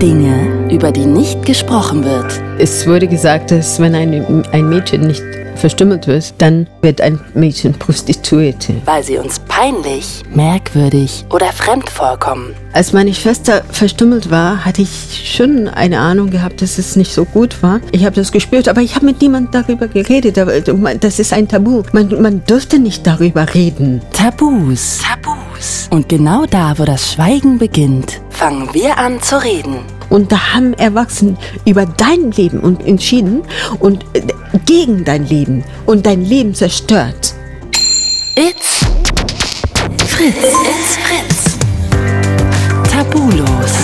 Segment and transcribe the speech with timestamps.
[0.00, 2.40] Dinge, über die nicht gesprochen wird.
[2.58, 5.24] Es wurde gesagt, dass wenn ein, ein Mädchen nicht
[5.56, 8.74] verstümmelt wird, dann wird ein Mädchen Prostituierte.
[8.84, 12.54] Weil sie uns peinlich, merkwürdig oder fremd vorkommen.
[12.72, 17.24] Als meine Schwester verstümmelt war, hatte ich schon eine Ahnung gehabt, dass es nicht so
[17.24, 17.80] gut war.
[17.90, 20.36] Ich habe das gespürt, aber ich habe mit niemandem darüber geredet.
[21.00, 21.82] Das ist ein Tabu.
[21.92, 24.00] Man, man dürfte nicht darüber reden.
[24.12, 25.00] Tabus.
[25.02, 25.47] Tabus.
[25.90, 29.80] Und genau da, wo das Schweigen beginnt, fangen wir an zu reden.
[30.10, 33.42] Und da haben Erwachsene über dein Leben und entschieden
[33.78, 34.22] und äh,
[34.64, 37.34] gegen dein Leben und dein Leben zerstört.
[38.36, 38.80] It's
[40.06, 40.36] Fritz.
[40.36, 41.58] It's Fritz.
[42.90, 43.74] Tabulos.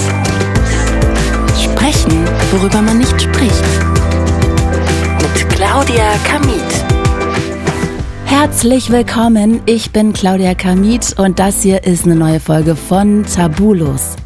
[1.60, 3.64] Sprechen, worüber man nicht spricht.
[5.20, 6.73] Mit Claudia Kamit.
[8.36, 14.16] Herzlich willkommen, ich bin Claudia Kamit und das hier ist eine neue Folge von Tabulos.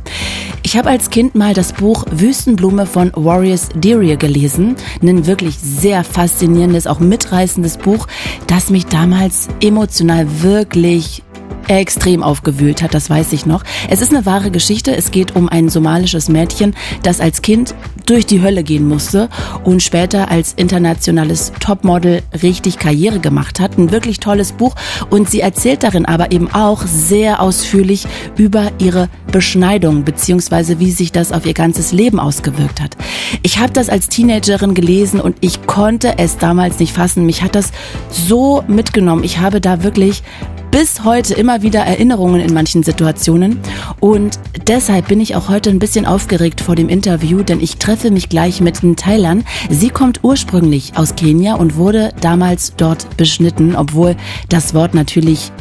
[0.62, 4.77] Ich habe als Kind mal das Buch Wüstenblume von Warriors Deere gelesen.
[5.02, 8.06] Ein wirklich sehr faszinierendes, auch mitreißendes Buch,
[8.46, 11.22] das mich damals emotional wirklich
[11.68, 13.62] extrem aufgewühlt hat, das weiß ich noch.
[13.90, 14.96] Es ist eine wahre Geschichte.
[14.96, 17.74] Es geht um ein somalisches Mädchen, das als Kind
[18.09, 19.28] durch die Hölle gehen musste
[19.64, 23.77] und später als internationales Topmodel richtig Karriere gemacht hat.
[23.77, 24.75] Ein wirklich tolles Buch
[25.11, 31.12] und sie erzählt darin aber eben auch sehr ausführlich über ihre Beschneidung beziehungsweise wie sich
[31.12, 32.97] das auf ihr ganzes Leben ausgewirkt hat.
[33.42, 37.27] Ich habe das als Teenagerin gelesen und ich konnte es damals nicht fassen.
[37.27, 37.73] Mich hat das
[38.11, 39.25] so mitgenommen.
[39.25, 40.23] Ich habe da wirklich
[40.70, 43.58] bis heute immer wieder Erinnerungen in manchen Situationen
[44.00, 48.11] und deshalb bin ich auch heute ein bisschen aufgeregt vor dem Interview, denn ich treffe
[48.11, 49.44] mich gleich mit Thailand.
[49.70, 54.16] Sie kommt ursprünglich aus Kenia und wurde damals dort beschnitten, obwohl
[54.48, 55.52] das Wort natürlich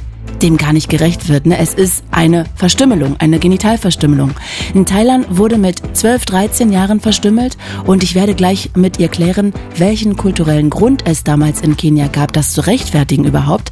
[0.42, 1.46] dem gar nicht gerecht wird.
[1.46, 1.58] Ne?
[1.58, 4.32] Es ist eine Verstümmelung, eine Genitalverstümmelung.
[4.74, 9.54] In Thailand wurde mit 12, 13 Jahren verstümmelt und ich werde gleich mit ihr klären,
[9.76, 13.72] welchen kulturellen Grund es damals in Kenia gab, das zu rechtfertigen überhaupt,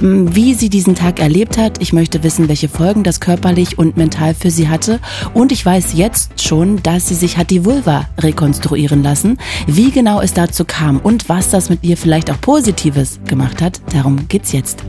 [0.00, 1.80] ähm, wie sie diesen Tag erlebt hat.
[1.80, 5.00] Ich möchte wissen, welche Folgen das körperlich und mental für sie hatte
[5.32, 9.38] und ich weiß jetzt schon, dass sie sich hat die Vulva rekonstruieren lassen.
[9.66, 13.80] Wie genau es dazu kam und was das mit ihr vielleicht auch Positives gemacht hat,
[13.92, 14.84] darum geht's jetzt.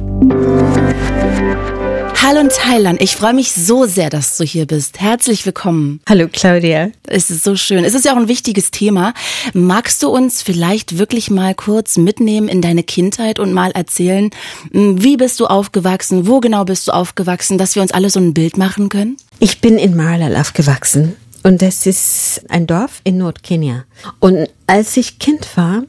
[2.27, 4.99] Hallo in Thailand, ich freue mich so sehr, dass du hier bist.
[4.99, 6.01] Herzlich willkommen.
[6.09, 6.89] Hallo Claudia.
[7.05, 7.85] Es ist so schön.
[7.85, 9.13] Es ist ja auch ein wichtiges Thema.
[9.53, 14.31] Magst du uns vielleicht wirklich mal kurz mitnehmen in deine Kindheit und mal erzählen,
[14.71, 18.19] hm, wie bist du aufgewachsen, wo genau bist du aufgewachsen, dass wir uns alle so
[18.19, 19.17] ein Bild machen können?
[19.39, 21.15] Ich bin in Marlal aufgewachsen.
[21.43, 23.85] Und das ist ein Dorf in Nordkenia.
[24.19, 25.83] Und als ich Kind war,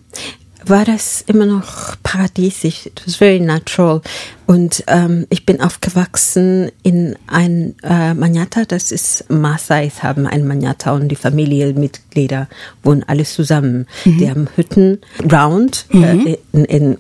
[0.69, 2.87] war das immer noch paradiesisch.
[2.87, 4.01] It was very natural.
[4.47, 10.93] Und ähm, ich bin aufgewachsen in ein äh, Manyatta, das ist Maasais haben ein Manyatta
[10.93, 12.49] und die Familienmitglieder
[12.83, 13.87] wohnen alles zusammen.
[14.05, 14.19] Mhm.
[14.19, 14.99] Die haben Hütten
[15.33, 16.05] round mhm.
[16.27, 16.99] äh, in, in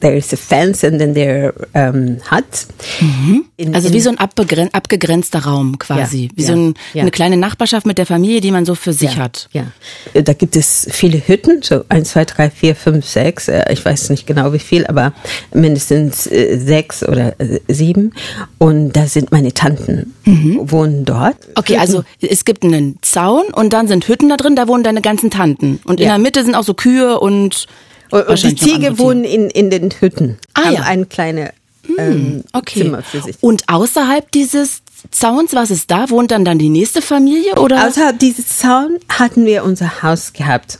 [0.00, 2.66] there is a fence and then there um, hut.
[3.00, 3.44] Mhm.
[3.56, 7.02] In, also wie so ein abgegrenzter Raum quasi, ja, wie ja, so ein, ja.
[7.02, 9.48] eine kleine Nachbarschaft mit der Familie, die man so für sich hat.
[9.52, 9.66] Ja,
[10.14, 13.48] da gibt es viele Hütten, so eins, zwei, drei, vier, fünf, sechs.
[13.48, 15.12] Äh, ich weiß nicht genau wie viel, aber
[15.52, 18.12] mindestens äh, sechs oder äh, sieben.
[18.58, 20.70] Und da sind meine Tanten mhm.
[20.70, 21.36] wohnen dort.
[21.54, 21.80] Okay, Hütten.
[21.80, 25.30] also es gibt einen Zaun und dann sind Hütten da drin, da wohnen deine ganzen
[25.30, 25.80] Tanten.
[25.84, 27.66] Und in der Mitte sind auch so Kühe und
[28.10, 30.38] und die Ziege wohnen in, in den Hütten.
[30.54, 30.82] Ah, haben ja.
[30.82, 31.50] ein kleines
[31.86, 32.82] hm, ähm, okay.
[32.82, 33.36] Zimmer für sich.
[33.40, 36.10] Und außerhalb dieses Zauns, was ist da?
[36.10, 37.86] Wohnt dann dann die nächste Familie oder?
[37.86, 40.78] Außerhalb dieses Zaun hatten wir unser Haus gehabt.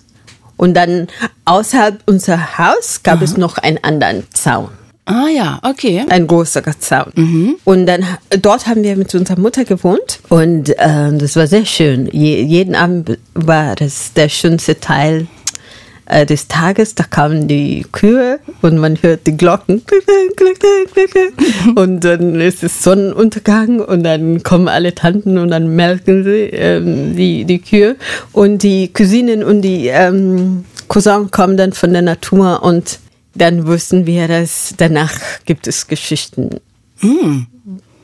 [0.56, 1.08] Und dann
[1.46, 3.24] außerhalb unser Haus gab Aha.
[3.24, 4.68] es noch einen anderen Zaun.
[5.06, 6.04] Ah ja, okay.
[6.08, 7.12] Ein großer Zaun.
[7.14, 7.56] Mhm.
[7.64, 8.04] Und dann
[8.42, 12.08] dort haben wir mit unserer Mutter gewohnt und äh, das war sehr schön.
[12.12, 15.26] Je, jeden Abend war das der schönste Teil
[16.10, 19.82] äh, des Tages, da kamen die Kühe und man hört die Glocken.
[21.76, 27.16] Und dann ist es Sonnenuntergang und dann kommen alle Tanten und dann melken sie ähm,
[27.16, 27.96] die, die Kühe.
[28.32, 32.98] Und die Cousinen und die ähm, Cousins kommen dann von der Natur und
[33.34, 35.12] dann wussten wir, dass danach
[35.44, 36.60] gibt es Geschichten.
[37.00, 37.42] Mm.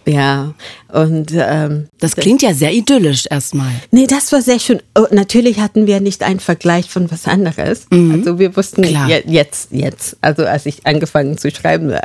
[0.08, 0.54] Ja,
[0.92, 3.72] und ähm, das klingt ja sehr idyllisch erstmal.
[3.90, 4.80] Nee, das war sehr schön.
[4.96, 7.86] Oh, natürlich hatten wir nicht einen Vergleich von was anderes.
[7.90, 8.12] Mhm.
[8.12, 9.08] Also wir wussten Klar.
[9.08, 12.00] jetzt, jetzt, also als ich angefangen zu schreiben, äh,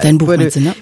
[0.00, 0.74] dein Buch, wurde, du, ne?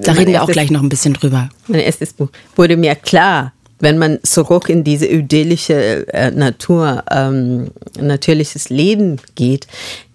[0.00, 1.50] Da reden wir auch gleich noch ein bisschen drüber.
[1.68, 7.72] Mein erstes Buch wurde mir klar, wenn man zurück in diese idyllische äh, Natur, ähm,
[8.00, 9.66] natürliches Leben geht,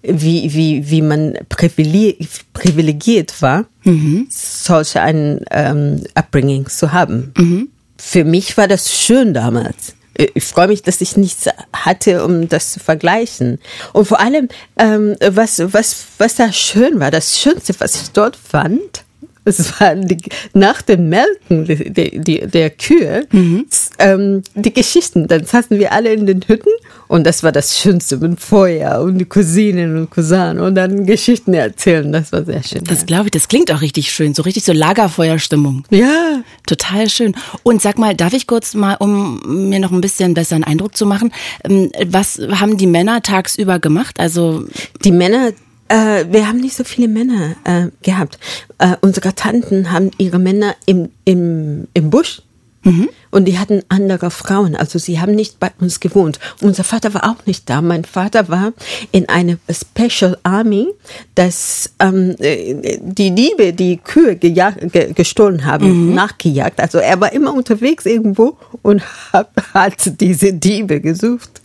[0.01, 4.27] wie, wie, wie man privilegiert war, mhm.
[4.29, 7.33] solche ein ähm, Upbringing zu haben.
[7.37, 7.69] Mhm.
[7.97, 9.95] Für mich war das schön damals.
[10.15, 13.59] ich freue mich, dass ich nichts hatte, um das zu vergleichen.
[13.91, 14.47] Und vor allem,
[14.77, 19.03] ähm, was, was, was da schön war, das Schönste, was ich dort fand,
[19.47, 20.17] es war die,
[20.53, 23.65] nach dem Melken die, die, der Kühe, mhm.
[23.99, 25.27] ähm, die Geschichten.
[25.27, 26.71] Dann saßen wir alle in den Hütten
[27.07, 31.53] und das war das Schönste mit Feuer und die Cousinen und Cousinen und dann Geschichten
[31.53, 32.11] erzählen.
[32.11, 32.83] Das war sehr schön.
[32.83, 34.33] Das glaube ich, das klingt auch richtig schön.
[34.33, 35.83] So richtig so Lagerfeuerstimmung.
[35.89, 36.43] Ja.
[36.65, 37.35] Total schön.
[37.63, 41.05] Und sag mal, darf ich kurz mal, um mir noch ein bisschen besseren Eindruck zu
[41.05, 41.31] machen,
[41.63, 44.19] ähm, was haben die Männer tagsüber gemacht?
[44.19, 44.65] Also
[45.03, 45.51] die Männer
[45.89, 48.39] äh, wir haben nicht so viele Männer äh, gehabt.
[48.77, 52.41] Äh, unsere Tanten haben ihre Männer im, im, im Busch
[52.87, 53.09] Mhm.
[53.29, 56.39] Und die hatten andere Frauen, also sie haben nicht bei uns gewohnt.
[56.61, 57.81] Unser Vater war auch nicht da.
[57.81, 58.71] Mein Vater war
[59.11, 60.87] in eine Special Army,
[61.35, 66.15] das ähm, die Diebe, die Kühe ge, gestohlen haben, mhm.
[66.15, 66.79] nachgejagt.
[66.79, 69.03] Also er war immer unterwegs irgendwo und
[69.33, 71.61] hat, hat diese Diebe gesucht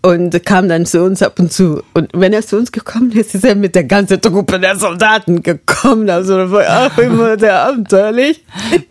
[0.00, 1.82] und kam dann zu uns ab und zu.
[1.92, 5.42] Und wenn er zu uns gekommen ist, ist er mit der ganzen Truppe der Soldaten
[5.42, 6.08] gekommen.
[6.10, 8.42] Also das war auch immer sehr abenteuerlich.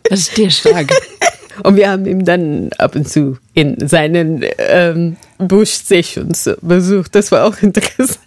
[0.04, 0.88] Das ist dir stark.
[1.62, 7.14] Und wir haben ihn dann ab und zu in seinen ähm, Busch-Sessions besucht.
[7.14, 8.20] Das war auch interessant.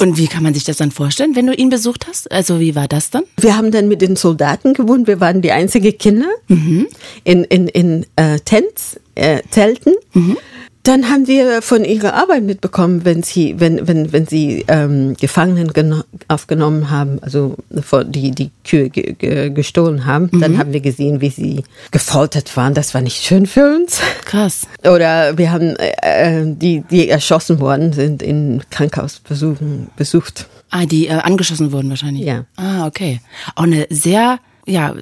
[0.00, 2.30] Und wie kann man sich das dann vorstellen, wenn du ihn besucht hast?
[2.32, 3.22] Also wie war das dann?
[3.38, 5.06] Wir haben dann mit den Soldaten gewohnt.
[5.06, 6.88] Wir waren die einzigen Kinder mhm.
[7.24, 9.94] in, in, in äh, Tents, äh, Zelten.
[10.14, 10.36] Mhm.
[10.84, 16.02] Dann haben wir von ihrer Arbeit mitbekommen, wenn sie, wenn, wenn, wenn sie ähm, Gefangenen
[16.26, 20.40] aufgenommen haben, also die die Kühe ge ge gestohlen haben, mhm.
[20.40, 21.62] dann haben wir gesehen, wie sie
[21.92, 22.74] gefoltert waren.
[22.74, 24.00] Das war nicht schön für uns.
[24.24, 24.66] Krass.
[24.82, 30.48] Oder wir haben äh, äh die, die erschossen worden sind, in Krankenhausbesuchen besucht.
[30.70, 32.24] Ah, die äh, angeschossen wurden wahrscheinlich.
[32.24, 32.46] Ja.
[32.56, 33.20] Ah, okay.
[33.54, 34.94] Auch eine sehr ja,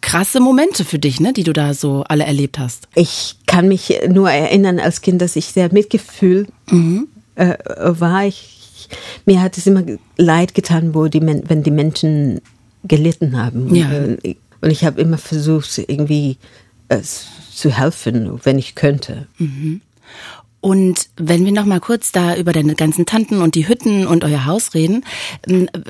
[0.00, 2.88] krasse Momente für dich, ne, die du da so alle erlebt hast.
[2.94, 7.08] Ich kann mich nur erinnern als Kind, dass ich sehr Mitgefühl mhm.
[7.36, 8.26] äh, war.
[8.26, 8.88] Ich,
[9.24, 9.84] mir hat es immer
[10.16, 12.40] leid getan, wo die, wenn die Menschen
[12.84, 13.74] gelitten haben.
[13.74, 13.90] Ja.
[13.92, 16.38] Äh, und ich habe immer versucht, irgendwie
[16.88, 19.28] äh, zu helfen, wenn ich könnte.
[19.38, 19.80] Mhm.
[20.66, 24.24] Und wenn wir noch mal kurz da über deine ganzen Tanten und die Hütten und
[24.24, 25.04] euer Haus reden,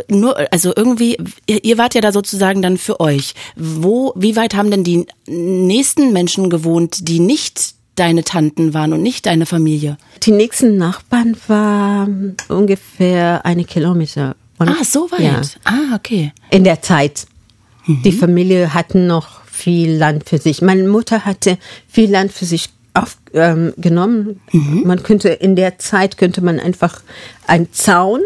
[0.07, 3.33] nur also irgendwie ihr, ihr wart ja da sozusagen dann für euch.
[3.57, 9.03] Wo wie weit haben denn die nächsten Menschen gewohnt, die nicht deine Tanten waren und
[9.03, 9.97] nicht deine Familie?
[10.25, 14.37] Die nächsten Nachbarn waren ungefähr eine Kilometer.
[14.59, 15.21] Und ah, so weit.
[15.23, 15.41] Ja.
[15.65, 16.35] Ah, okay.
[16.51, 17.27] In der Zeit.
[17.87, 18.03] Mhm.
[18.03, 20.61] Die Familie hatten noch viel Land für sich.
[20.61, 21.57] Meine Mutter hatte
[21.89, 24.41] viel Land für sich aufgenommen.
[24.53, 24.83] Ähm, mhm.
[24.87, 27.01] Man könnte in der Zeit könnte man einfach
[27.47, 28.21] einen Zaun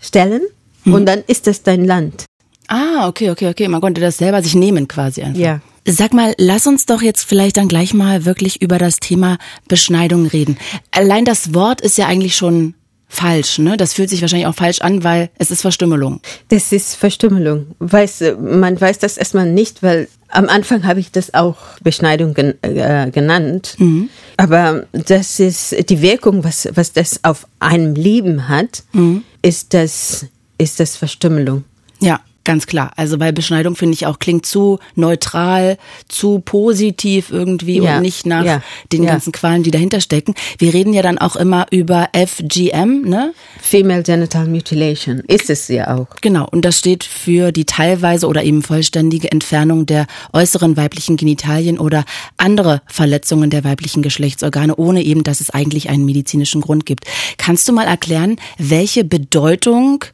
[0.00, 0.42] stellen
[0.84, 0.94] mhm.
[0.94, 2.24] und dann ist das dein Land.
[2.68, 3.68] Ah, okay, okay, okay.
[3.68, 5.40] Man konnte das selber sich nehmen quasi einfach.
[5.40, 5.60] Ja.
[5.86, 9.36] Sag mal, lass uns doch jetzt vielleicht dann gleich mal wirklich über das Thema
[9.66, 10.56] Beschneidung reden.
[10.92, 12.74] Allein das Wort ist ja eigentlich schon
[13.12, 13.76] falsch, ne?
[13.76, 16.20] Das fühlt sich wahrscheinlich auch falsch an, weil es ist Verstümmelung.
[16.48, 17.66] Das ist Verstümmelung.
[17.78, 22.54] Weiß, man weiß das erstmal nicht, weil am Anfang habe ich das auch Beschneidung gen
[22.62, 23.74] äh, genannt.
[23.76, 24.08] Mhm.
[24.38, 29.24] Aber das ist die Wirkung, was, was das auf einem Leben hat, mhm.
[29.42, 30.26] ist das,
[30.56, 31.64] ist das Verstümmelung.
[32.00, 32.20] Ja.
[32.44, 32.90] Ganz klar.
[32.96, 35.78] Also weil Beschneidung finde ich auch klingt zu neutral,
[36.08, 37.96] zu positiv irgendwie ja.
[37.96, 38.62] und nicht nach ja.
[38.92, 39.10] den ja.
[39.10, 40.34] ganzen Qualen, die dahinter stecken.
[40.58, 43.32] Wir reden ja dann auch immer über FGM, ne?
[43.60, 46.08] Female Genital Mutilation ist es ja auch.
[46.20, 46.48] Genau.
[46.50, 52.04] Und das steht für die teilweise oder eben vollständige Entfernung der äußeren weiblichen Genitalien oder
[52.38, 57.04] andere Verletzungen der weiblichen Geschlechtsorgane, ohne eben, dass es eigentlich einen medizinischen Grund gibt.
[57.38, 60.04] Kannst du mal erklären, welche Bedeutung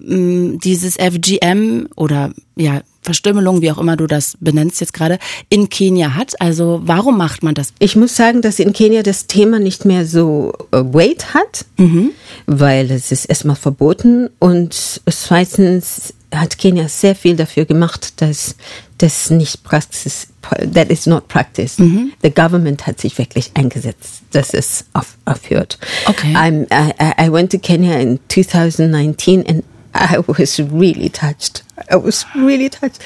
[0.00, 1.65] mh, dieses FGM
[1.96, 5.18] oder ja, Verstümmelung, wie auch immer du das benennst jetzt gerade,
[5.48, 6.40] in Kenia hat.
[6.40, 7.72] Also warum macht man das?
[7.78, 12.10] Ich muss sagen, dass in Kenia das Thema nicht mehr so äh, Weight hat, mhm.
[12.46, 18.56] weil es ist erstmal verboten und zweitens hat Kenia sehr viel dafür gemacht, dass
[18.98, 20.28] das nicht Praxis,
[20.74, 21.78] that is not practice.
[21.78, 22.12] Mhm.
[22.22, 25.78] The government hat sich wirklich eingesetzt, dass es auf, aufhört.
[26.06, 26.34] Okay.
[26.34, 29.64] I'm, I, I went to Kenya in 2019 and
[29.98, 31.64] I was really touched.
[31.90, 33.00] I was really touched.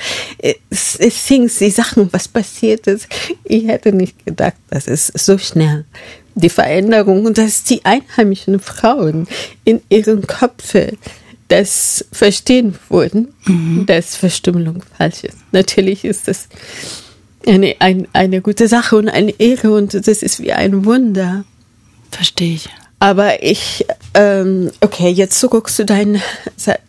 [1.26, 3.09] Things, die Sachen, was passiert ist.
[3.44, 5.85] Ich hätte nicht gedacht, dass es so schnell
[6.35, 9.26] die Veränderung und dass die einheimischen Frauen
[9.64, 10.97] in ihren Köpfen
[11.49, 13.85] das verstehen wurden, mhm.
[13.87, 15.38] dass Verstümmelung falsch ist.
[15.50, 16.49] Natürlich ist das
[17.47, 21.44] eine, ein, eine gute Sache und eine Ehre und das ist wie ein Wunder.
[22.11, 22.68] Verstehe ich.
[23.00, 26.21] Aber ich ähm, okay, jetzt zurück zu dein,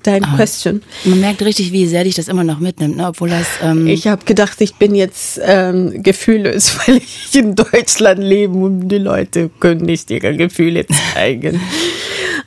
[0.04, 0.36] dein oh.
[0.36, 0.82] Question.
[1.06, 3.08] Man merkt richtig, wie sehr dich das immer noch mitnimmt, ne?
[3.08, 3.48] obwohl das.
[3.62, 8.90] Ähm ich habe gedacht, ich bin jetzt ähm, gefühllos, weil ich in Deutschland lebe und
[8.90, 11.62] die Leute können nicht ihre Gefühle zeigen.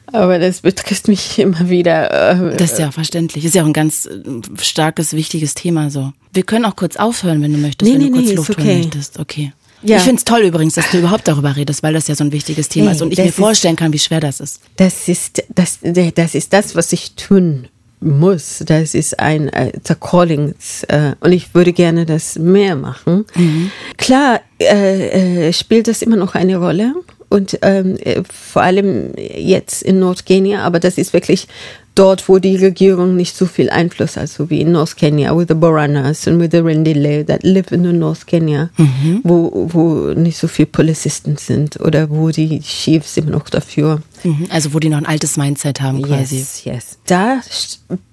[0.06, 2.52] Aber das betrifft mich immer wieder.
[2.52, 3.44] Äh, das ist ja auch verständlich.
[3.44, 4.20] Ist ja auch ein ganz äh,
[4.60, 6.12] starkes, wichtiges Thema so.
[6.32, 8.50] Wir können auch kurz aufhören, wenn du möchtest, nee, wenn nee, du kurz nee, Luft
[8.50, 8.62] okay.
[8.62, 9.18] holen möchtest.
[9.20, 9.52] Okay.
[9.84, 9.98] Ja.
[9.98, 12.32] Ich finde es toll übrigens, dass du überhaupt darüber redest, weil das ja so ein
[12.32, 14.60] wichtiges Thema hey, ist und ich mir vorstellen kann, wie schwer das ist.
[14.76, 17.68] Das ist das, das ist das, was ich tun
[18.00, 18.62] muss.
[18.66, 20.54] Das ist ein äh, Calling
[20.88, 23.26] äh, und ich würde gerne das mehr machen.
[23.34, 23.70] Mhm.
[23.96, 26.94] Klar äh, äh, spielt das immer noch eine Rolle
[27.34, 31.48] und ähm, äh, vor allem jetzt in Nordkenia, aber das ist wirklich
[31.96, 35.46] dort, wo die Regierung nicht so viel Einfluss hat, so wie in North Kenya with
[35.48, 39.20] the Boranas und with the Rendile that live in the North Kenya, mhm.
[39.24, 44.00] wo, wo nicht so viele Polizisten sind oder wo die Chiefs immer noch dafür.
[44.22, 44.46] Mhm.
[44.50, 46.36] Also wo die noch ein altes Mindset haben quasi.
[46.36, 46.98] Yes, yes.
[47.06, 47.40] Da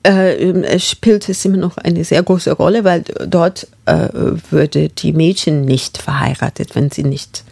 [0.02, 4.08] äh, spielt es immer noch eine sehr große Rolle, weil dort äh,
[4.50, 7.44] würde die Mädchen nicht verheiratet, wenn sie nicht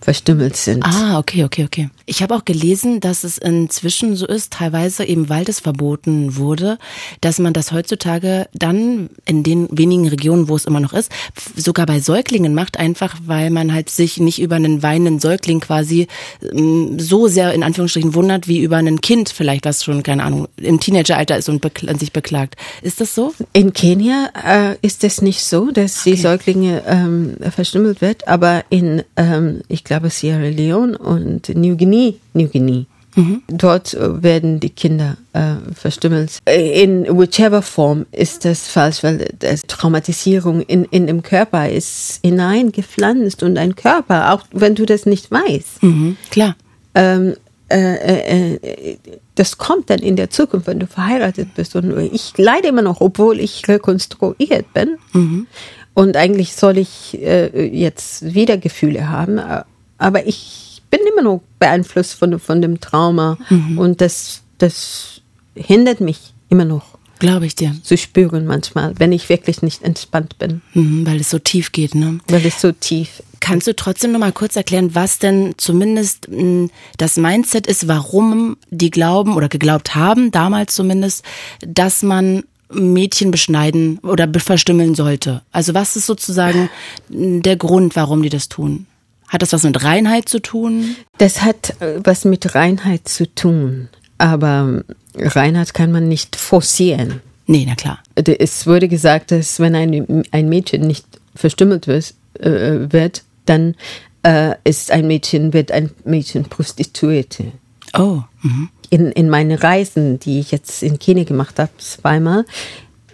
[0.00, 0.84] verstümmelt sind.
[0.84, 1.90] Ah, okay, okay, okay.
[2.06, 6.78] Ich habe auch gelesen, dass es inzwischen so ist, teilweise eben weil es verboten wurde,
[7.20, 11.12] dass man das heutzutage dann in den wenigen Regionen, wo es immer noch ist,
[11.54, 16.08] sogar bei Säuglingen macht, einfach weil man halt sich nicht über einen weinenden Säugling quasi
[16.42, 20.48] ähm, so sehr in Anführungsstrichen wundert, wie über ein Kind vielleicht, was schon, keine Ahnung,
[20.56, 21.64] im Teenageralter ist und
[21.98, 22.56] sich beklagt.
[22.82, 23.34] Ist das so?
[23.52, 26.12] In Kenia äh, ist es nicht so, dass okay.
[26.12, 32.12] die Säuglinge ähm, verstümmelt wird, aber in, ähm, ich glaube, Sierra Leone und New Guinea,
[32.32, 32.84] New Guinea.
[33.16, 33.42] Mhm.
[33.48, 36.38] Dort äh, werden die Kinder äh, verstümmelt.
[36.46, 43.42] In whichever form ist das falsch, weil das Traumatisierung in, in dem Körper ist hineingepflanzt
[43.42, 45.82] und ein Körper, auch wenn du das nicht weißt.
[45.82, 46.54] Mhm, klar.
[46.94, 47.34] Ähm,
[47.68, 48.96] äh, äh, äh
[49.34, 51.74] das kommt dann in der Zukunft, wenn du verheiratet bist.
[51.74, 54.98] Und ich leide immer noch, obwohl ich rekonstruiert bin.
[55.14, 55.46] Mhm.
[55.94, 59.62] Und eigentlich soll ich äh, jetzt wieder Gefühle haben, äh,
[60.00, 63.78] aber ich bin immer noch beeinflusst von, von dem Trauma mhm.
[63.78, 65.20] und das, das
[65.54, 66.98] hindert mich immer noch.
[67.20, 67.76] Glaube ich dir.
[67.82, 70.62] Zu spüren manchmal, wenn ich wirklich nicht entspannt bin.
[70.72, 72.18] Mhm, weil es so tief geht, ne?
[72.28, 73.22] Weil es so tief.
[73.40, 78.56] Kannst du trotzdem noch mal kurz erklären, was denn zumindest hm, das Mindset ist, warum
[78.70, 81.22] die glauben oder geglaubt haben, damals zumindest,
[81.60, 85.42] dass man Mädchen beschneiden oder verstümmeln sollte?
[85.52, 86.70] Also was ist sozusagen
[87.10, 88.86] der Grund, warum die das tun?
[89.30, 90.96] Hat das was mit Reinheit zu tun?
[91.18, 93.88] Das hat äh, was mit Reinheit zu tun.
[94.18, 94.82] Aber
[95.14, 97.22] Reinheit kann man nicht forcieren.
[97.46, 98.00] Nee, na klar.
[98.16, 103.76] Es wurde gesagt, dass wenn ein, ein Mädchen nicht verstümmelt wird, äh, wird dann
[104.24, 107.52] äh, ist ein Mädchen, wird ein Mädchen Prostituierte.
[107.96, 108.22] Oh.
[108.42, 108.68] Mhm.
[108.90, 112.44] In, in meinen Reisen, die ich jetzt in Kenia gemacht habe, zweimal,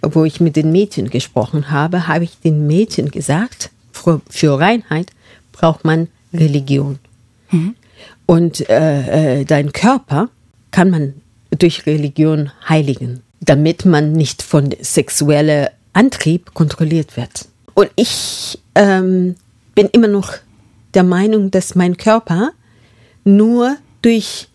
[0.00, 5.10] wo ich mit den Mädchen gesprochen habe, habe ich den Mädchen gesagt, für, für Reinheit
[5.56, 6.98] braucht man Religion.
[7.50, 7.74] Mhm.
[8.26, 10.28] Und äh, äh, dein Körper
[10.70, 11.14] kann man
[11.56, 17.46] durch Religion heiligen, damit man nicht von sexuellem Antrieb kontrolliert wird.
[17.74, 19.36] Und ich ähm,
[19.74, 20.34] bin immer noch
[20.94, 22.50] der Meinung, dass mein Körper
[23.24, 24.48] nur durch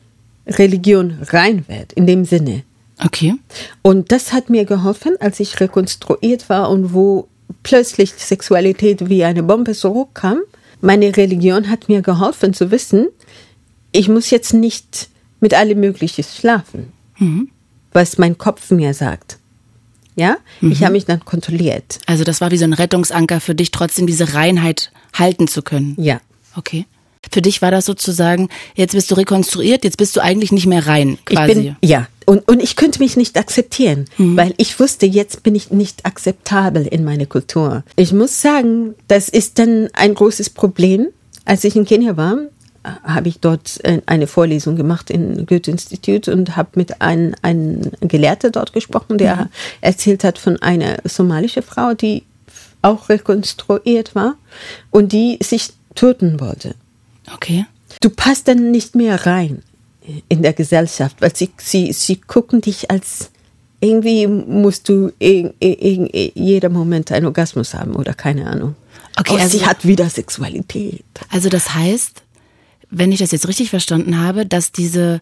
[0.47, 2.63] Religion rein wird, in dem Sinne.
[3.03, 3.35] Okay.
[3.81, 7.27] Und das hat mir geholfen, als ich rekonstruiert war und wo
[7.63, 10.41] plötzlich Sexualität wie eine Bombe zurückkam
[10.81, 13.07] meine Religion hat mir geholfen zu wissen,
[13.91, 15.09] ich muss jetzt nicht
[15.39, 17.49] mit allem Möglichen schlafen, mhm.
[17.91, 19.37] was mein Kopf mir sagt.
[20.15, 20.71] Ja, mhm.
[20.71, 21.99] ich habe mich dann kontrolliert.
[22.05, 25.95] Also das war wie so ein Rettungsanker für dich, trotzdem diese Reinheit halten zu können.
[25.97, 26.19] Ja.
[26.55, 26.85] Okay.
[27.31, 30.85] Für dich war das sozusagen, jetzt bist du rekonstruiert, jetzt bist du eigentlich nicht mehr
[30.87, 31.51] rein, quasi.
[31.51, 34.37] Ich bin, ja, und, und ich könnte mich nicht akzeptieren, mhm.
[34.37, 37.83] weil ich wusste, jetzt bin ich nicht akzeptabel in meiner Kultur.
[37.95, 41.07] Ich muss sagen, das ist dann ein großes Problem.
[41.45, 42.37] Als ich in Kenia war,
[42.83, 48.49] habe ich dort äh, eine Vorlesung gemacht im Goethe-Institut und habe mit einem, einem Gelehrter
[48.49, 49.49] dort gesprochen, der mhm.
[49.81, 52.23] erzählt hat von einer somalischen Frau, die
[52.81, 54.35] auch rekonstruiert war
[54.89, 56.75] und die sich töten wollte.
[57.33, 57.65] Okay.
[58.01, 59.61] Du passt dann nicht mehr rein
[60.29, 63.31] in der Gesellschaft, weil sie, sie, sie gucken dich als
[63.81, 68.75] irgendwie musst du in, in, in jeder Moment einen Orgasmus haben oder keine Ahnung.
[69.19, 71.03] Okay, also sie hat wieder Sexualität.
[71.29, 72.23] Also das heißt,
[72.91, 75.19] wenn ich das jetzt richtig verstanden habe, dass diese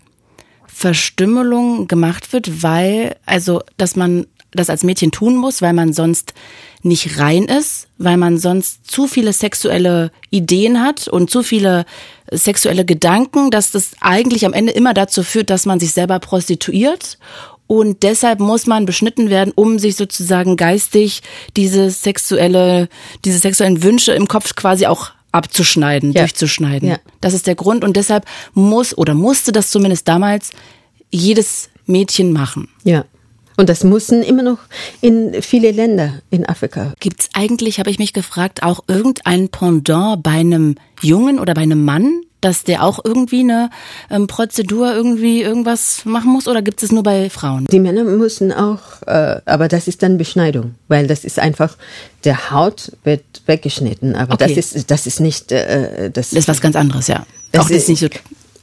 [0.68, 6.34] Verstümmelung gemacht wird, weil, also, dass man das als Mädchen tun muss, weil man sonst
[6.82, 11.86] nicht rein ist, weil man sonst zu viele sexuelle Ideen hat und zu viele
[12.32, 17.18] sexuelle Gedanken, dass das eigentlich am Ende immer dazu führt, dass man sich selber prostituiert
[17.70, 21.22] und deshalb muss man beschnitten werden, um sich sozusagen geistig
[21.56, 22.90] diese sexuelle,
[23.26, 26.22] diese sexuellen Wünsche im Kopf quasi auch abzuschneiden, ja.
[26.22, 26.90] durchzuschneiden.
[26.90, 26.98] Ja.
[27.22, 28.26] Das ist der Grund und deshalb
[28.56, 30.50] muss oder musste das zumindest damals
[31.12, 32.70] jedes Mädchen machen.
[32.84, 33.06] Ja.
[33.60, 34.60] Und das mussten immer noch
[35.02, 36.94] in viele Länder in Afrika.
[37.02, 41.64] Gibt es eigentlich, habe ich mich gefragt, auch irgendein Pendant bei einem Jungen oder bei
[41.64, 43.70] einem Mann, dass der auch irgendwie eine
[44.10, 47.66] ähm, Prozedur irgendwie irgendwas machen muss oder gibt es nur bei Frauen?
[47.70, 51.76] Die Männer müssen auch, äh, aber das ist dann Beschneidung, weil das ist einfach,
[52.24, 54.56] der Haut wird weggeschnitten, aber okay.
[54.56, 56.30] das ist das ist nicht äh, das.
[56.30, 57.26] Das ist was ganz anderes, ja.
[57.52, 58.08] Das auch ist nicht so.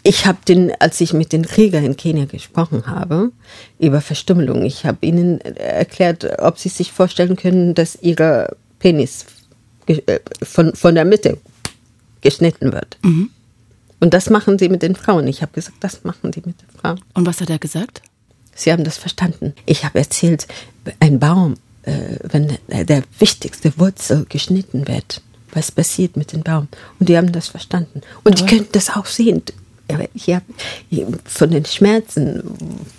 [0.06, 3.32] Ich habe den, als ich mit den Kriegern in Kenia gesprochen habe
[3.80, 9.26] über Verstümmelung, ich habe ihnen erklärt, ob sie sich vorstellen können, dass ihr Penis
[9.88, 11.38] äh, von von der Mitte
[12.20, 12.98] geschnitten wird.
[13.02, 13.30] Mhm.
[13.98, 15.26] Und das machen sie mit den Frauen.
[15.26, 17.00] Ich habe gesagt, das machen sie mit den Frauen.
[17.14, 18.02] Und was hat er gesagt?
[18.54, 19.54] Sie haben das verstanden.
[19.64, 20.46] Ich habe erzählt,
[21.00, 25.20] ein Baum, äh, wenn der wichtigste Wurzel geschnitten wird,
[25.52, 26.68] was passiert mit dem Baum?
[27.00, 28.02] Und die haben das verstanden.
[28.22, 29.42] Und die können das auch sehen.
[30.14, 30.44] Ich habe
[31.24, 32.42] von den Schmerzen,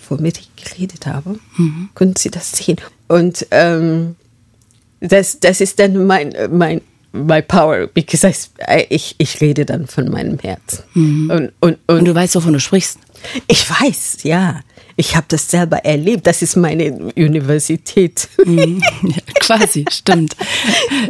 [0.09, 1.89] womit ich geredet habe, mhm.
[1.95, 2.77] können sie das sehen.
[3.07, 4.15] Und ähm,
[4.99, 6.81] das, das ist dann mein, mein
[7.13, 10.83] my power, because I, ich, ich rede dann von meinem Herz.
[10.93, 11.29] Mhm.
[11.29, 12.99] Und, und, und, und, du weißt, wovon du sprichst.
[13.47, 14.61] Ich weiß, ja.
[14.99, 16.25] Ich habe das selber erlebt.
[16.25, 18.29] Das ist meine Universität.
[18.45, 18.81] Mhm.
[19.03, 20.35] Ja, quasi, stimmt.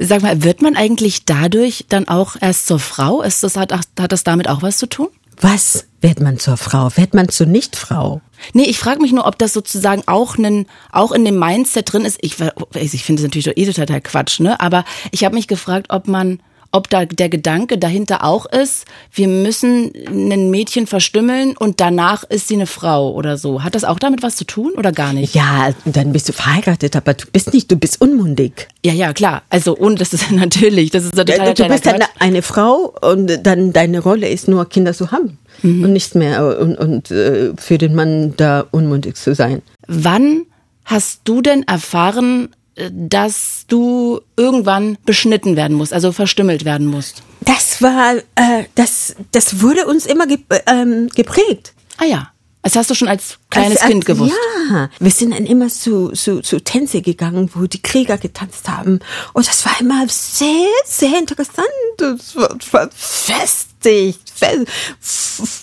[0.02, 3.22] Sag mal, wird man eigentlich dadurch dann auch erst zur Frau?
[3.22, 5.08] Ist das, hat, hat das damit auch was zu tun?
[5.40, 6.90] Was wird man zur Frau?
[6.96, 8.22] Wird man zur Nichtfrau?
[8.54, 12.06] Nee, ich frage mich nur, ob das sozusagen auch, nen, auch in dem Mindset drin
[12.06, 12.18] ist.
[12.22, 12.38] Ich,
[12.74, 14.60] ich finde es natürlich eh total Quatsch, ne?
[14.60, 16.40] Aber ich habe mich gefragt, ob man
[16.72, 22.48] ob da der Gedanke dahinter auch ist, wir müssen ein Mädchen verstümmeln und danach ist
[22.48, 23.64] sie eine Frau oder so.
[23.64, 25.36] Hat das auch damit was zu tun oder gar nicht?
[25.36, 28.68] Ja, dann bist du verheiratet, aber du bist nicht, du bist unmundig.
[28.86, 29.44] Ja, ja, klar.
[29.50, 33.74] Also und das ist natürlich, das ist total Du bist dann eine Frau und dann
[33.74, 35.84] deine Rolle ist nur Kinder zu haben mhm.
[35.84, 39.62] und nichts mehr und, und äh, für den Mann da unmundig zu sein.
[39.88, 40.46] Wann
[40.86, 42.50] hast du denn erfahren,
[42.92, 47.24] dass du irgendwann beschnitten werden musst, also verstümmelt werden musst.
[47.42, 51.74] Das war, äh, das, das wurde uns immer ge ähm, geprägt.
[51.98, 52.32] Ah ja.
[52.64, 54.36] Das hast du schon als kleines als, Kind gewusst.
[54.70, 59.00] Ja, wir sind dann immer zu, zu, zu Tänze gegangen, wo die Krieger getanzt haben.
[59.32, 61.68] Und das war immer sehr, sehr interessant.
[61.96, 64.68] Das war, war festig, fest,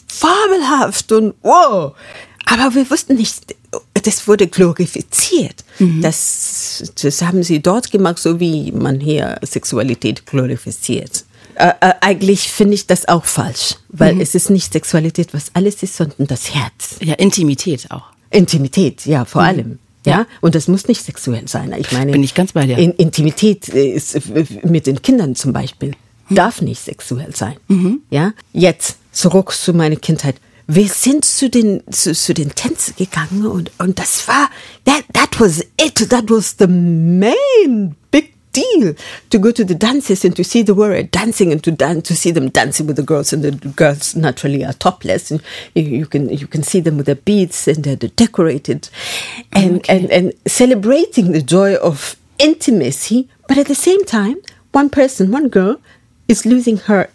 [0.08, 1.94] fabelhaft und wow.
[2.46, 3.54] Aber wir wussten nicht,
[4.06, 5.64] das wurde glorifiziert.
[5.78, 6.02] Mhm.
[6.02, 11.24] Das, das haben sie dort gemacht, so wie man hier Sexualität glorifiziert.
[11.56, 14.20] Äh, äh, eigentlich finde ich das auch falsch, weil mhm.
[14.20, 16.96] es ist nicht Sexualität, was alles ist, sondern das Herz.
[17.00, 18.04] Ja, Intimität auch.
[18.30, 19.48] Intimität, ja, vor mhm.
[19.48, 19.78] allem.
[20.06, 20.26] Ja?
[20.42, 21.74] und das muss nicht sexuell sein.
[21.78, 22.76] Ich meine, bin ich ganz bei dir.
[22.76, 24.20] In, Intimität ist
[24.62, 25.94] mit den Kindern zum Beispiel
[26.28, 26.34] mhm.
[26.34, 27.56] darf nicht sexuell sein.
[27.68, 28.02] Mhm.
[28.10, 30.36] Ja, jetzt zurück zu meiner Kindheit
[30.66, 34.50] wir sind zu den, zu, zu den Tänzen gegangen und, und das war,
[34.84, 38.94] that, that was it, that was the main big deal
[39.30, 42.14] to go to the dances and to see the world dancing and to dance, to
[42.14, 45.42] see them dancing with the girls and the girls naturally are topless and
[45.74, 48.88] you, you can, you can see them with their beads and they're decorated
[49.52, 49.98] and, okay.
[49.98, 53.28] and, and celebrating the joy of intimacy.
[53.48, 54.36] But at the same time,
[54.72, 55.80] one person, one girl
[56.26, 57.10] is losing her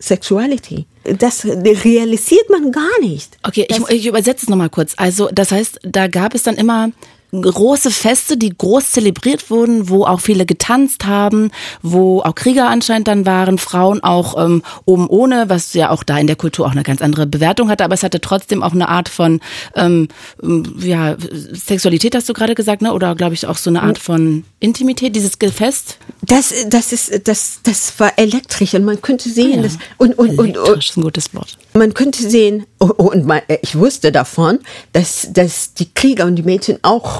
[0.00, 0.86] sexuality.
[1.04, 3.38] Das realisiert man gar nicht.
[3.42, 4.94] Okay, ich, ich übersetze es nochmal kurz.
[4.96, 6.90] Also, das heißt, da gab es dann immer
[7.32, 11.50] große Feste, die groß zelebriert wurden, wo auch viele getanzt haben,
[11.82, 16.18] wo auch Krieger anscheinend dann waren, Frauen auch ähm, oben ohne, was ja auch da
[16.18, 18.88] in der Kultur auch eine ganz andere Bewertung hatte, aber es hatte trotzdem auch eine
[18.88, 19.40] Art von
[19.74, 20.08] ähm,
[20.78, 21.16] ja
[21.52, 22.92] Sexualität, hast du gerade gesagt, ne?
[22.92, 25.96] Oder glaube ich auch so eine Art von Intimität, dieses Fest?
[26.22, 29.62] Das, das ist, das, das war elektrisch und man könnte sehen, ah, ja.
[29.62, 31.56] dass, und, und, und, und, ist ein gutes Wort.
[31.72, 34.58] Man könnte sehen, oh, oh, und man, ich wusste davon,
[34.92, 37.19] dass, dass die Krieger und die Mädchen auch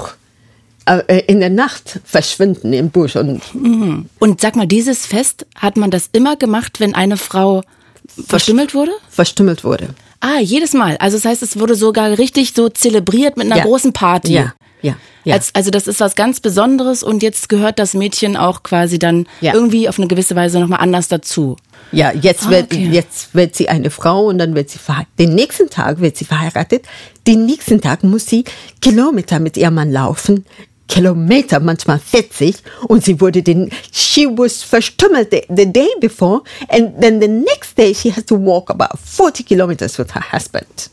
[1.27, 3.15] in der Nacht verschwinden im Busch.
[3.15, 4.07] Und, mhm.
[4.19, 7.61] und sag mal, dieses Fest, hat man das immer gemacht, wenn eine Frau
[8.27, 8.91] verstümmelt wurde?
[9.09, 9.89] Verstümmelt wurde.
[10.19, 10.97] Ah, jedes Mal.
[10.97, 13.63] Also das heißt, es wurde sogar richtig so zelebriert mit einer ja.
[13.63, 14.33] großen Party.
[14.33, 14.53] Ja.
[14.83, 15.35] Ja, ja.
[15.35, 19.27] Als, also das ist was ganz Besonderes und jetzt gehört das Mädchen auch quasi dann
[19.39, 19.53] ja.
[19.53, 21.55] irgendwie auf eine gewisse Weise nochmal anders dazu.
[21.91, 25.19] Ja, jetzt, ah, wird, jetzt wird sie eine Frau und dann wird sie verheiratet.
[25.19, 26.85] Den nächsten Tag wird sie verheiratet.
[27.27, 28.43] Den nächsten Tag muss sie
[28.81, 30.45] Kilometer mit ihrem Mann laufen
[30.91, 32.57] Kilometer, manchmal 40.
[32.89, 36.41] Und sie wurde den, she was verstümmelt the, the day before.
[36.67, 40.89] And then the next day she has to walk about 40 kilometers with her husband.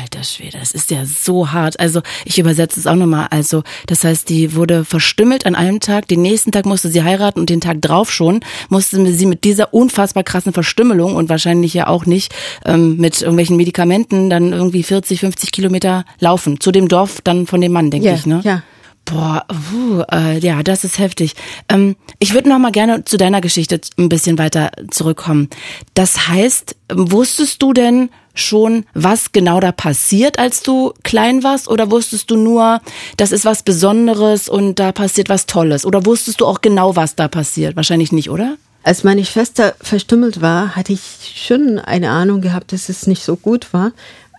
[0.00, 1.78] Alter Schwede, das ist ja so hart.
[1.80, 3.28] Also ich übersetze es auch nochmal.
[3.30, 7.40] Also das heißt, die wurde verstümmelt an einem Tag, den nächsten Tag musste sie heiraten
[7.40, 11.86] und den Tag drauf schon musste sie mit dieser unfassbar krassen Verstümmelung und wahrscheinlich ja
[11.86, 16.60] auch nicht ähm, mit irgendwelchen Medikamenten dann irgendwie 40, 50 Kilometer laufen.
[16.60, 18.26] Zu dem Dorf dann von dem Mann, denke Ja, ich.
[18.26, 18.40] Ne?
[18.44, 18.62] ja.
[19.04, 21.34] Boah, uh, äh, ja, das ist heftig.
[21.68, 25.48] Ähm, ich würde noch mal gerne zu deiner Geschichte ein bisschen weiter zurückkommen.
[25.94, 31.68] Das heißt, wusstest du denn schon, was genau da passiert, als du klein warst?
[31.68, 32.80] Oder wusstest du nur,
[33.16, 35.84] das ist was Besonderes und da passiert was Tolles?
[35.84, 37.76] Oder wusstest du auch genau, was da passiert?
[37.76, 38.56] Wahrscheinlich nicht, oder?
[38.84, 41.00] Als meine Schwester verstümmelt war, hatte ich
[41.36, 43.92] schon eine Ahnung gehabt, dass es nicht so gut war.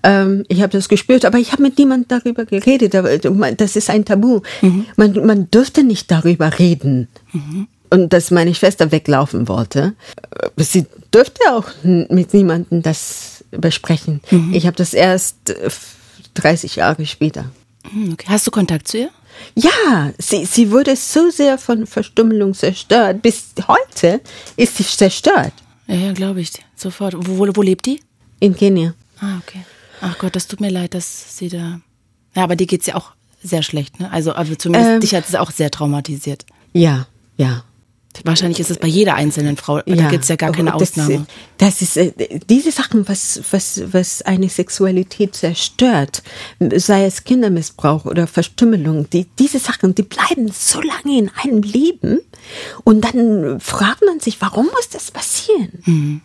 [0.03, 2.93] Ähm, ich habe das gespürt, aber ich habe mit niemandem darüber geredet.
[2.93, 3.17] Aber
[3.53, 4.41] Das ist ein Tabu.
[4.97, 7.07] Man, man dürfte nicht darüber reden.
[7.89, 9.93] Und dass meine Schwester weglaufen wollte.
[10.57, 14.21] Äh, Sie dürfte auch mit niemandem das besprechen.
[14.51, 15.69] Ich habe das erst äh,
[16.35, 17.45] 30 Jahre später.
[17.91, 18.25] Hm, okay.
[18.29, 19.09] Hast du Kontakt zu ihr?
[19.55, 23.21] Ja, sie, sie wurde so sehr von Verstümmelung zerstört.
[23.21, 24.21] Bis heute
[24.57, 25.53] ist sie zerstört
[25.87, 26.51] Ja, ja, glaube ich.
[26.75, 27.15] Sofort.
[27.17, 27.99] Wo, wo, wo lebt die?
[28.39, 28.93] in Kenia.
[29.21, 29.63] Ah, okay.
[30.01, 31.79] Ach Gott, das tut mir leid, dass sie da.
[32.35, 33.11] Ja, aber dir geht's ja auch
[33.41, 34.11] sehr schlecht, ne?
[34.11, 34.99] Also, aber zumindest Ähm.
[34.99, 36.45] dich hat es auch sehr traumatisiert.
[36.73, 37.63] Ja, ja.
[38.23, 39.81] Wahrscheinlich ist es bei jeder einzelnen Frau.
[39.81, 41.25] Da gibt's ja gar keine das, Ausnahme.
[41.57, 42.11] Das ist äh,
[42.49, 46.21] diese Sachen, was was was eine Sexualität zerstört,
[46.75, 52.19] sei es Kindermissbrauch oder Verstümmelung, die diese Sachen, die bleiben so lange in einem Leben
[52.83, 56.21] und dann fragt man sich, warum muss das passieren?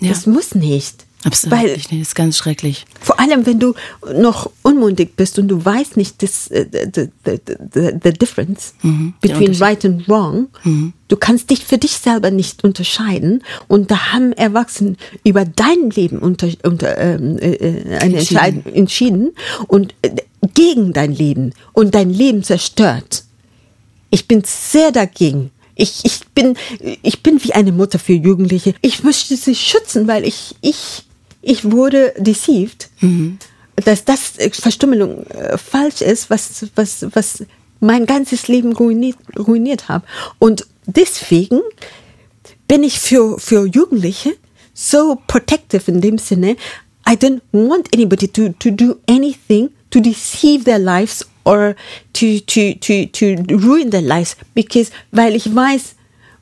[0.00, 1.04] Ja, Das muss nicht.
[1.24, 1.58] Absolut.
[1.58, 1.92] Weil nicht.
[1.92, 2.84] Das ist ganz schrecklich.
[3.00, 3.74] Vor allem, wenn du
[4.14, 7.38] noch unmundig bist und du weißt nicht das, äh, the, the,
[7.74, 10.48] the, the difference Mhm, between right and wrong.
[11.08, 13.42] Du kannst dich für dich selber nicht unterscheiden.
[13.68, 18.66] Und da haben Erwachsene über dein Leben unter, unter, ähm, äh, äh, eine Entschieden.
[18.74, 19.32] Entschieden
[19.68, 20.10] und äh,
[20.54, 23.24] gegen dein Leben und dein Leben zerstört.
[24.10, 25.50] Ich bin sehr dagegen.
[25.74, 26.56] Ich, ich, bin,
[27.02, 28.74] ich bin wie eine Mutter für Jugendliche.
[28.80, 31.04] Ich möchte sie schützen, weil ich, ich,
[31.46, 32.90] ich wurde deceived,
[33.76, 37.44] dass das äh, Verstümmelung äh, falsch ist, was, was, was
[37.80, 40.04] mein ganzes Leben ruiniert, ruiniert habe.
[40.38, 41.60] Und deswegen
[42.66, 44.34] bin ich für, für Jugendliche
[44.74, 46.56] so protective in dem Sinne.
[47.08, 51.76] I don't want anybody to, to do anything to deceive their lives or
[52.14, 55.94] to, to, to, to ruin their lives because, weil ich weiß,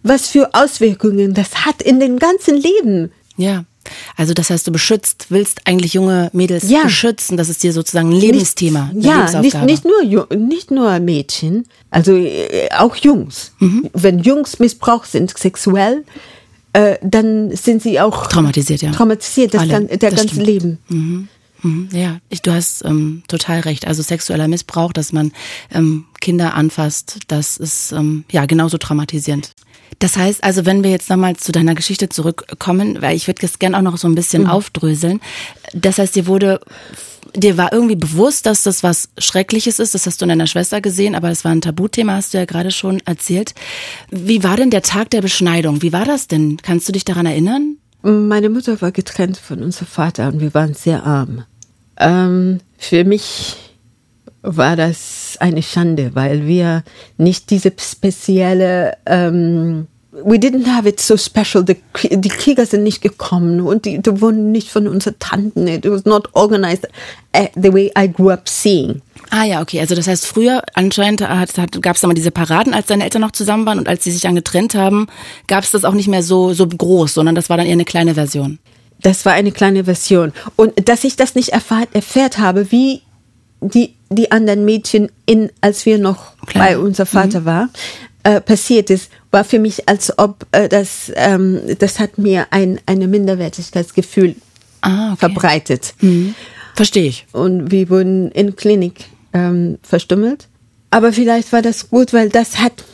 [0.02, 3.12] was für Auswirkungen das hat in dem ganzen Leben.
[3.36, 3.64] Ja.
[4.16, 6.82] Also das heißt, du beschützt, willst eigentlich junge Mädels Ja.
[6.84, 7.36] beschützen.
[7.36, 8.90] Das ist dir sozusagen ein Lebensthema.
[8.92, 13.52] eine ja, nicht, nicht, nur, nicht nur Mädchen, also äh, auch Jungs.
[13.58, 13.88] Mhm.
[13.92, 16.04] Wenn Jungs missbraucht sind, sexuell,
[16.72, 18.90] äh, dann sind sie auch Traumatisiert, ja.
[18.90, 20.46] traumatisiert, das Alle, gan der das ganze stimmt.
[20.46, 20.78] Leben.
[20.88, 23.86] Mhm, Ja, ich, du hast ähm, total recht.
[23.86, 25.32] Also sexueller Missbrauch, dass man
[25.72, 29.52] ähm, Kinder anfasst, das ist ähm, ja genauso traumatisierend.
[29.98, 33.58] Das heißt also, wenn wir jetzt nochmal zu deiner Geschichte zurückkommen, weil ich würde das
[33.58, 34.50] gerne auch noch so ein bisschen Mhm.
[34.50, 35.20] aufdröseln.
[35.72, 36.60] Das heißt, dir wurde,
[37.34, 39.94] dir war irgendwie bewusst, dass das was Schreckliches ist.
[39.94, 42.44] Das hast du in deiner Schwester gesehen, aber es war ein Tabuthema, hast du ja
[42.44, 43.54] gerade schon erzählt.
[44.10, 45.82] Wie war denn der Tag der Beschneidung?
[45.82, 46.58] Wie war das denn?
[46.62, 47.76] Kannst du dich daran erinnern?
[48.02, 51.44] Meine Mutter war getrennt von unserem Vater und wir waren sehr arm.
[51.96, 53.56] Ähm, für mich
[54.44, 56.84] war das eine Schande, weil wir
[57.16, 61.64] nicht diese spezielle, ähm, we didn't have it so special.
[61.64, 61.76] Die,
[62.10, 65.66] die Krieger sind nicht gekommen und die, die wurden nicht von unseren Tanten.
[65.66, 66.86] It was not organized
[67.36, 69.00] uh, the way I grew up seeing.
[69.30, 69.80] Ah ja, okay.
[69.80, 73.04] Also das heißt, früher anscheinend hat, hat, gab es da mal diese Paraden, als deine
[73.04, 75.06] Eltern noch zusammen waren und als sie sich dann getrennt haben,
[75.46, 77.86] gab es das auch nicht mehr so, so groß, sondern das war dann eher eine
[77.86, 78.58] kleine Version.
[79.00, 80.32] Das war eine kleine Version.
[80.56, 83.02] Und dass ich das nicht erfahrt, erfährt habe, wie
[83.68, 86.64] die, die anderen Mädchen, in, als wir noch Klein.
[86.64, 87.68] bei unser Vater war,
[88.22, 92.80] äh, passiert ist, war für mich, als ob äh, das, ähm, das hat mir ein
[92.86, 94.36] eine Minderwertigkeitsgefühl
[94.80, 95.20] Ah, okay.
[95.20, 95.94] verbreitet.
[96.74, 97.26] Verstehe ich.
[97.32, 100.48] Und wir wurden in Klinik ähm, verstümmelt.
[100.90, 102.84] Aber vielleicht war das gut, weil das hat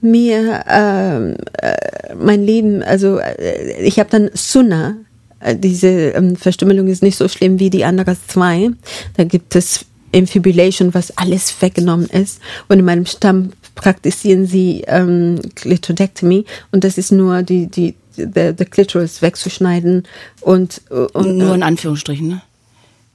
[0.00, 4.96] mir ähm, äh, mein Leben, also äh, ich habe dann Sunna,
[5.40, 8.70] äh, diese ähm, Verstümmelung ist nicht so schlimm wie die anderen zwei.
[9.16, 12.40] Da gibt es Infibulation, was alles weggenommen ist.
[12.68, 18.52] Und in meinem Stamm praktizieren sie ähm, Clitoridectomy und das ist nur die die der
[18.52, 20.02] der Clitoris wegzuschneiden
[20.40, 22.42] und, und Nur in Anführungsstrichen, ne?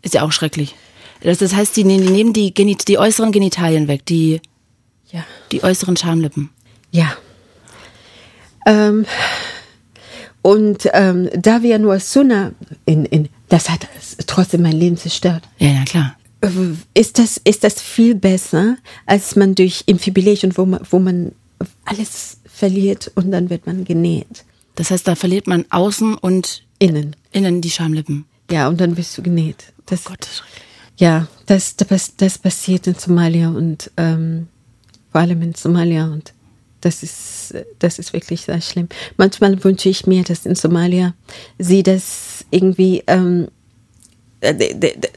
[0.01, 0.75] Ist ja auch schrecklich.
[1.21, 4.41] Das, das heißt, die, die nehmen die, Genit die äußeren Genitalien weg, die,
[5.11, 5.23] Ja.
[5.51, 6.49] die äußeren Schamlippen.
[6.91, 7.15] Ja.
[8.65, 9.05] Ähm,
[10.41, 12.51] und ähm, da wir nur Sunna
[12.85, 13.87] in, in das hat
[14.27, 15.43] trotzdem mein Leben zerstört.
[15.57, 16.17] Ja, ja, klar.
[16.43, 16.49] Äh,
[16.99, 21.31] Ist das, ist das viel besser, als man durch Infibulation, wo man, wo man
[21.85, 24.45] alles verliert und dann wird man genäht.
[24.75, 27.15] Das heißt, da verliert man außen und Innen.
[27.31, 28.25] innen die Schamlippen.
[28.51, 29.71] Ja, und dann bist du genäht.
[29.85, 30.63] Das, Oh Gott, das ist schrecklich.
[30.99, 34.47] Ja, das, das, das passiert in Somalia und ähm,
[35.11, 36.33] vor allem in Somalia und
[36.81, 38.89] das ist, das ist wirklich sehr schlimm.
[39.17, 41.13] Manchmal wünsche ich mir, dass in Somalia
[41.57, 43.49] sie das irgendwie, ähm, äh,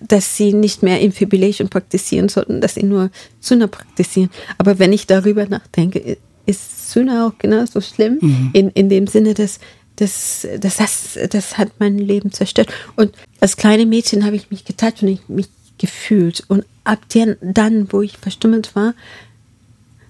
[0.03, 3.11] dass sie nicht mehr Infibulation praktizieren sollten, dass sie nur
[3.41, 4.31] Sunna praktizieren.
[4.59, 9.59] Aber wenn ich darüber nachdenke, ist Sunna auch genauso schlimm in, in dem Sinne, dass
[9.97, 12.73] das, das, das, das hat mein Leben zerstört.
[12.97, 16.45] Und als kleine Mädchen habe ich mich getatscht und ich mich gefühlt.
[16.49, 18.95] Und ab der, dann, wo ich verstümmelt war,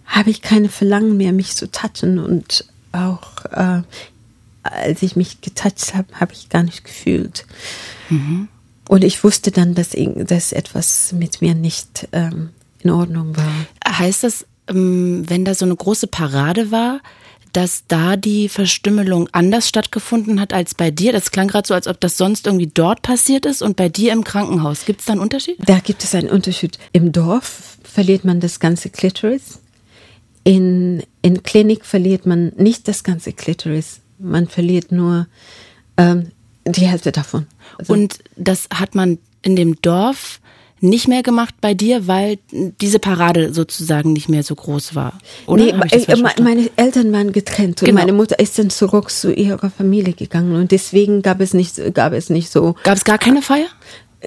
[0.05, 2.19] habe ich keine Verlangen mehr, mich zu touchen.
[2.19, 3.83] Und auch äh,
[4.63, 7.47] als ich mich getatscht habe, habe ich gar nicht gefühlt.
[8.89, 13.53] Und ich wusste dann, dass, dass etwas mit mir nicht ähm, in Ordnung war.
[13.87, 17.01] Heißt das, ähm, wenn da so eine große Parade war,
[17.53, 21.13] dass da die Verstümmelung anders stattgefunden hat als bei dir?
[21.13, 24.13] Das klang gerade so, als ob das sonst irgendwie dort passiert ist und bei dir
[24.13, 24.85] im Krankenhaus.
[24.85, 25.57] Gibt es da einen Unterschied?
[25.65, 26.79] Da gibt es einen Unterschied.
[26.93, 29.61] Im Dorf verliert man das ganze Klitoris.
[30.45, 34.01] In, in Klinik verliert man nicht das ganze Klitoris.
[34.19, 35.27] Man verliert nur
[35.97, 36.31] ähm,
[36.67, 37.47] die Hälfte davon.
[37.79, 40.41] Also, Und das hat man in dem Dorf
[40.81, 45.19] nicht mehr gemacht bei dir, weil diese Parade sozusagen nicht mehr so groß war.
[45.47, 45.65] Oder?
[45.65, 46.07] nee, ich
[46.39, 47.99] meine Eltern waren getrennt und Genau.
[48.01, 52.13] meine Mutter ist dann zurück zu ihrer Familie gegangen und deswegen gab es nicht, gab
[52.13, 53.69] es nicht so, Gab es gar keine Feier?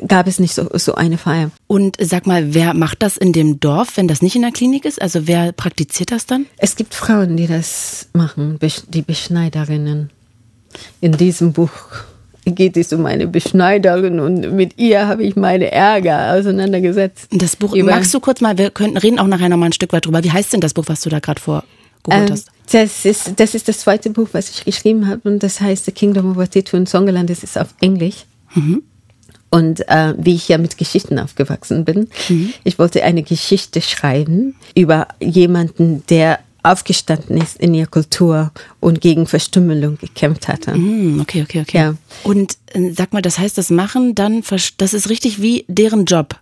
[0.08, 1.52] gab es nicht so, so eine Feier.
[1.67, 4.86] Und sag mal, wer macht das in dem Dorf, wenn das nicht in der Klinik
[4.86, 5.02] ist?
[5.02, 6.45] Also wer praktiziert das dann?
[6.58, 8.60] Es gibt Frauen, die das machen,
[8.93, 10.10] die Beschneiderinnen.
[11.02, 11.71] In diesem Buch
[12.45, 17.28] geht es um eine Beschneiderin und mit ihr habe ich meine Ärger auseinandergesetzt.
[17.32, 19.73] Das Buch, Über- magst du kurz mal, wir könnten reden auch nachher noch mal ein
[19.73, 20.23] Stück weit drüber.
[20.23, 21.65] Wie heißt denn das Buch, was du da gerade vorgeholt
[22.10, 22.47] Ähm, hast?
[22.71, 25.91] das, ist, das ist das zweite Buch, was ich geschrieben habe und das heißt The
[25.91, 27.30] Kingdom of Watitu in Songaland.
[27.30, 28.25] Das ist auf Englisch.
[29.52, 32.08] Und äh, wie ich ja mit Geschichten aufgewachsen bin,
[32.63, 39.25] ich wollte eine Geschichte schreiben über jemanden, der aufgestanden ist in ihrer Kultur und gegen
[39.25, 40.73] Verstümmelung gekämpft hatte.
[40.73, 41.77] Hm, okay, okay, okay.
[41.77, 41.95] Ja.
[42.23, 44.43] Und äh, sag mal, das heißt, das machen dann,
[44.77, 46.35] das ist richtig wie deren Job,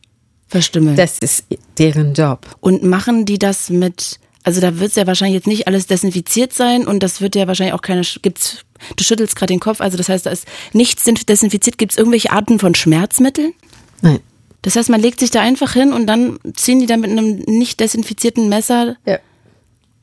[0.47, 0.95] verstümmeln.
[0.95, 1.45] Das ist
[1.77, 2.47] deren Job.
[2.59, 6.53] und machen die das mit, also da wird es ja wahrscheinlich jetzt nicht alles desinfiziert
[6.53, 9.97] sein und das wird ja wahrscheinlich auch keine, gibt's, du schüttelst gerade den Kopf, also
[9.97, 11.77] das heißt, da ist nichts desinfiziert.
[11.77, 13.53] Gibt es irgendwelche Arten von Schmerzmitteln?
[14.01, 14.19] Nein.
[14.63, 17.37] Das heißt, man legt sich da einfach hin und dann ziehen die da mit einem
[17.45, 19.19] nicht desinfizierten Messer Ja.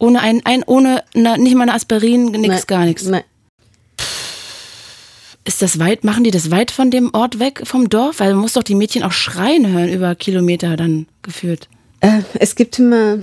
[0.04, 2.62] Ohne ein, ein ohne na, nicht mal eine Aspirin, nix, Nein.
[2.66, 3.04] gar nichts.
[3.04, 3.22] Nein.
[5.46, 8.20] Ist das weit, machen die das weit von dem Ort weg, vom Dorf?
[8.20, 11.68] Weil man muss doch die Mädchen auch schreien hören über Kilometer dann geführt.
[12.00, 13.18] Äh, es gibt immer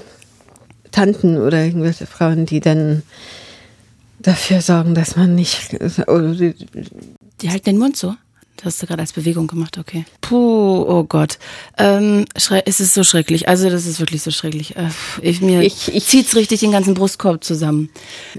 [0.92, 3.02] Tanten oder irgendwelche Frauen, die dann
[4.20, 5.74] dafür sorgen, dass man nicht.
[6.08, 6.54] Oder die,
[7.42, 8.16] Die halten den Mund so.
[8.64, 10.06] Das hast du gerade als Bewegung gemacht, okay.
[10.22, 10.36] Puh,
[10.88, 11.40] oh Gott.
[11.80, 13.48] Ähm, es ist so schrecklich.
[13.50, 14.76] Also das ist wirklich so schrecklich.
[14.76, 14.90] Äh,
[15.24, 17.90] ich, mir Ich- ich- zieht's richtig den ganzen Brustkorb zusammen.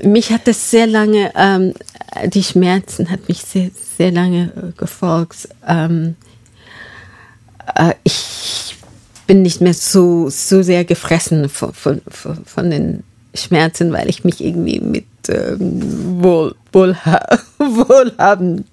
[0.03, 1.75] mich hat das sehr lange, ähm,
[2.27, 5.49] die Schmerzen hat mich sehr, sehr lange äh, gefolgt.
[5.67, 6.15] Ähm,
[7.75, 8.77] äh, ich
[9.27, 13.03] bin nicht mehr so, so sehr gefressen von, von, von, von den
[13.35, 17.21] Schmerzen, weil ich mich irgendwie mit ähm, Wohl, Wohlha
[17.59, 18.65] Wohlhaben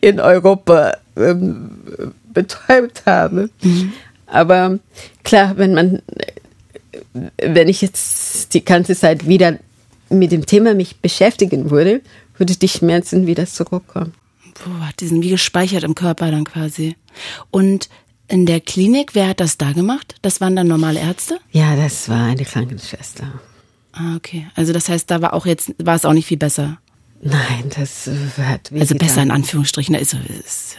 [0.00, 1.70] in Europa ähm,
[2.32, 3.50] betäubt habe.
[4.26, 4.78] Aber
[5.24, 6.02] klar, wenn man,
[7.38, 9.58] wenn ich jetzt die ganze Zeit wieder
[10.10, 12.00] mit dem Thema mich beschäftigen würde,
[12.36, 14.14] würde die Schmerzen wieder zurückkommen.
[14.54, 16.96] Puh, die sind wie gespeichert im Körper dann quasi.
[17.50, 17.88] Und
[18.28, 20.16] in der Klinik, wer hat das da gemacht?
[20.22, 21.38] Das waren dann normale Ärzte?
[21.50, 23.40] Ja, das war eine Krankenschwester.
[23.92, 24.46] Ah, okay.
[24.54, 26.78] Also das heißt, da war auch jetzt, war es auch nicht viel besser.
[27.20, 30.76] Nein, das hat Also besser in Anführungsstrichen, da ist, ist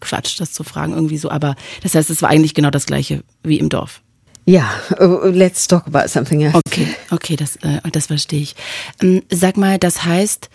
[0.00, 1.30] Quatsch, das zu fragen irgendwie so.
[1.30, 4.02] Aber das heißt, es war eigentlich genau das gleiche wie im Dorf.
[4.46, 6.58] Ja, oh, let's talk about something else.
[6.66, 8.56] Okay, okay, das, äh, das verstehe ich.
[9.00, 10.50] Ähm, sag mal, das heißt,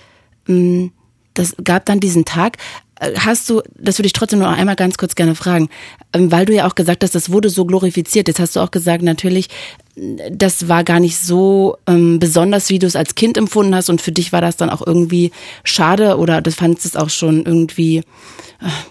[0.50, 0.92] ähm,
[1.34, 2.58] das gab dann diesen Tag.
[3.00, 5.70] Äh, Hast du, das würde ich trotzdem noch einmal ganz kurz gerne fragen,
[6.14, 8.28] ähm, weil du ja auch gesagt hast, das wurde so glorifiziert.
[8.28, 9.48] Jetzt hast du auch gesagt, natürlich,
[9.96, 14.02] das war gar nicht so ähm, besonders, wie du es als Kind empfunden hast und
[14.02, 15.32] für dich war das dann auch irgendwie
[15.64, 18.04] schade oder das fandest es auch schon irgendwie, äh,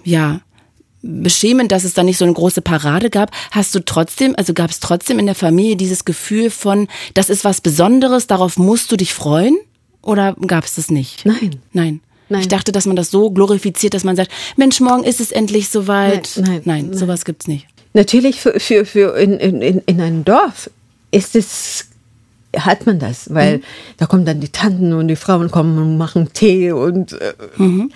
[0.04, 0.40] ja,
[1.02, 3.30] beschämend, dass es da nicht so eine große Parade gab.
[3.50, 7.44] Hast du trotzdem, also gab es trotzdem in der Familie dieses Gefühl von, das ist
[7.44, 9.58] was Besonderes, darauf musst du dich freuen?
[10.00, 11.26] Oder gab es das nicht?
[11.26, 11.60] Nein.
[11.72, 12.00] Nein.
[12.30, 12.40] Nein.
[12.40, 15.68] Ich dachte, dass man das so glorifiziert, dass man sagt, Mensch, morgen ist es endlich
[15.68, 16.32] soweit.
[16.36, 16.96] Nein, nein, nein, nein.
[16.98, 17.66] sowas gibt's nicht.
[17.92, 20.70] Natürlich für, für, für in, in, in einem Dorf
[21.14, 21.86] ist es
[22.56, 23.62] hat man das, weil Mhm.
[23.96, 27.90] da kommen dann die Tanten und die Frauen kommen und machen Tee und äh, Mhm.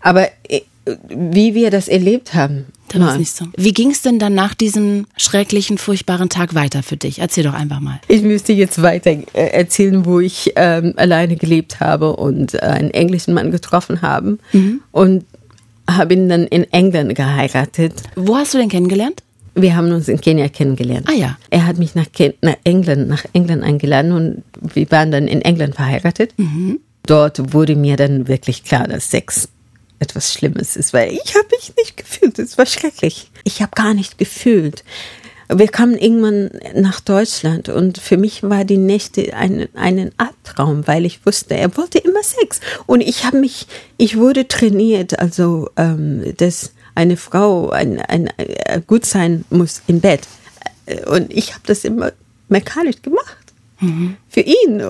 [0.00, 0.60] aber äh,
[1.08, 3.44] wie wir das erlebt haben, Da war nicht so.
[3.56, 7.18] Wie ging es denn dann nach diesem schrecklichen, furchtbaren Tag weiter für dich?
[7.20, 8.00] Erzähl doch einfach mal.
[8.08, 13.34] Ich müsste jetzt weiter äh, erzählen, wo ich ähm, alleine gelebt habe und einen englischen
[13.34, 14.80] Mann getroffen habe Mhm.
[14.92, 15.24] und
[15.88, 17.92] habe ihn dann in England geheiratet.
[18.16, 19.22] Wo hast du denn kennengelernt?
[19.54, 21.08] Wir haben uns in Kenia kennengelernt.
[21.08, 21.38] Ah ja.
[21.50, 24.42] Er hat mich nach, Ken nach England, nach England eingeladen und
[24.74, 26.34] wir waren dann in England verheiratet.
[27.06, 29.48] Dort wurde mir dann wirklich klar, dass Sex
[29.98, 32.38] etwas Schlimmes ist, weil ich habe mich nicht gefühlt.
[32.38, 33.30] Es war schrecklich.
[33.44, 34.84] Ich habe gar nicht gefühlt.
[35.52, 41.04] Wir kamen irgendwann nach Deutschland und für mich war die Nächte ein, einen Albtraum, weil
[41.04, 42.60] ich wusste, er wollte immer Sex.
[42.86, 48.80] Und ich habe mich, ich wurde trainiert, also ähm, dass eine Frau ein, ein, äh,
[48.86, 50.22] gut sein muss im Bett.
[50.86, 52.12] Äh, Und ich habe das immer
[52.48, 53.36] mechanisch gemacht.
[54.28, 54.82] Für ihn.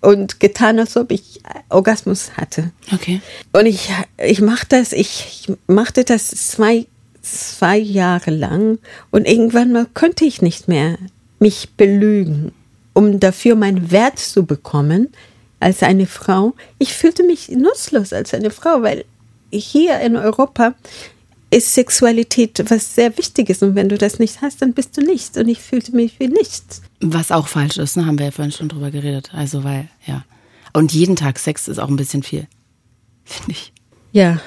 [0.00, 2.72] Und getan, als ob ich Orgasmus hatte.
[2.94, 3.20] Okay.
[3.52, 6.86] Und ich, ich mach das, ich, ich machte das zwei,
[7.20, 8.78] zwei Jahre lang
[9.10, 10.96] und irgendwann mal konnte ich nicht mehr
[11.40, 12.52] mich belügen,
[12.94, 15.12] um dafür meinen Wert zu bekommen
[15.58, 16.54] als eine Frau.
[16.78, 19.04] Ich fühlte mich nutzlos als eine Frau, weil
[19.50, 20.74] hier in Europa
[21.50, 25.36] ist Sexualität was sehr Wichtiges und wenn du das nicht hast, dann bist du nichts
[25.36, 26.82] und ich fühlte mich wie nichts.
[27.00, 28.06] Was auch falsch ist, ne?
[28.06, 29.30] haben wir ja vorhin schon drüber geredet.
[29.32, 30.24] Also, weil, ja.
[30.72, 32.46] Und jeden Tag Sex ist auch ein bisschen viel.
[33.24, 33.72] Finde ich.
[34.12, 34.40] Ja,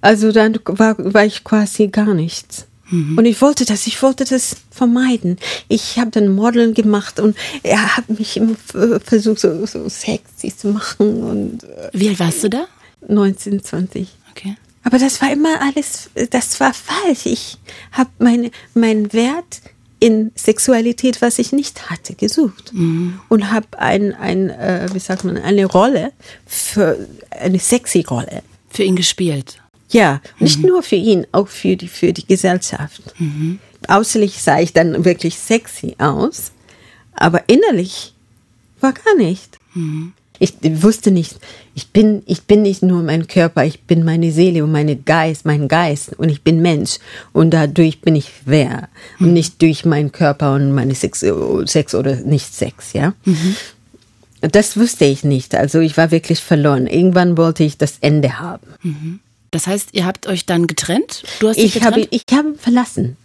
[0.00, 2.66] also dann war, war ich quasi gar nichts.
[2.92, 5.38] Und ich wollte das, ich wollte das vermeiden.
[5.66, 8.40] Ich habe dann Modeln gemacht und er hat mich
[9.02, 12.66] versucht, so, so sexy zu machen und äh, Wie alt warst du da?
[13.08, 14.08] 19, 20.
[14.36, 14.56] Okay.
[14.82, 17.26] Aber das war immer alles, das war falsch.
[17.26, 17.58] Ich
[17.90, 19.60] habe meine, meinen Wert
[19.98, 22.72] in Sexualität, was ich nicht hatte, gesucht.
[23.28, 26.12] Und habe ein, ein äh, wie sagt man, eine Rolle
[26.46, 28.42] für eine sexy Rolle.
[28.70, 29.60] Für ihn gespielt.
[29.90, 33.02] Ja, nicht nur für ihn, auch für die, für die Gesellschaft.
[33.88, 36.52] Außerlich sah ich dann wirklich sexy aus,
[37.14, 38.12] aber innerlich
[38.80, 39.58] war gar nicht.
[40.38, 41.36] Ich wusste nicht,
[41.74, 45.44] ich bin, ich bin nicht nur mein Körper, ich bin meine Seele und meine Geist,
[45.46, 46.98] mein Geist und ich bin Mensch
[47.32, 51.24] und dadurch bin ich wer und nicht durch meinen Körper und meine Sex,
[51.64, 53.14] Sex oder nicht Sex, ja.
[54.40, 56.86] Das wusste ich nicht, also ich war wirklich verloren.
[56.86, 59.20] Irgendwann wollte ich das Ende haben.
[59.56, 61.22] Das heißt, ihr habt euch dann getrennt?
[61.40, 62.22] Du hast dich Ich habe, getrennt?
[62.28, 63.16] ich habe verlassen.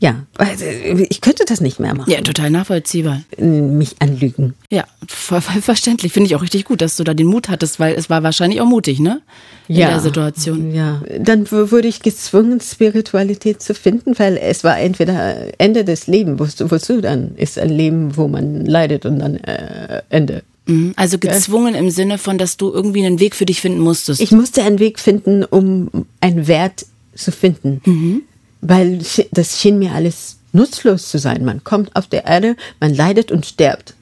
[0.00, 2.10] Ja, also ich könnte das nicht mehr machen.
[2.10, 3.22] ja, total nachvollziehbar.
[3.38, 4.54] Mich anlügen.
[4.72, 6.12] Ja, voll, voll verständlich.
[6.12, 8.60] Finde ich auch richtig gut, dass du da den Mut hattest, weil es war wahrscheinlich
[8.60, 9.22] auch mutig, ne?
[9.68, 10.74] In der Situation.
[10.74, 11.00] Ja.
[11.20, 16.40] Dann wurde ich gezwungen, Spiritualität zu finden, weil es war entweder Ende des Lebens.
[16.40, 17.36] Wozu, wozu dann?
[17.36, 20.42] Ist ein Leben, wo man leidet und dann äh, Ende.
[20.68, 20.92] Mhm.
[20.96, 24.20] Also gezwungen im Sinne von, dass du irgendwie einen Weg für dich finden musstest.
[24.20, 28.22] Ich musste einen Weg finden, um einen Wert zu finden.
[28.60, 31.44] Weil sch- das schien mir alles nutzlos zu sein.
[31.44, 33.94] Man kommt auf der Erde, man leidet und stirbt.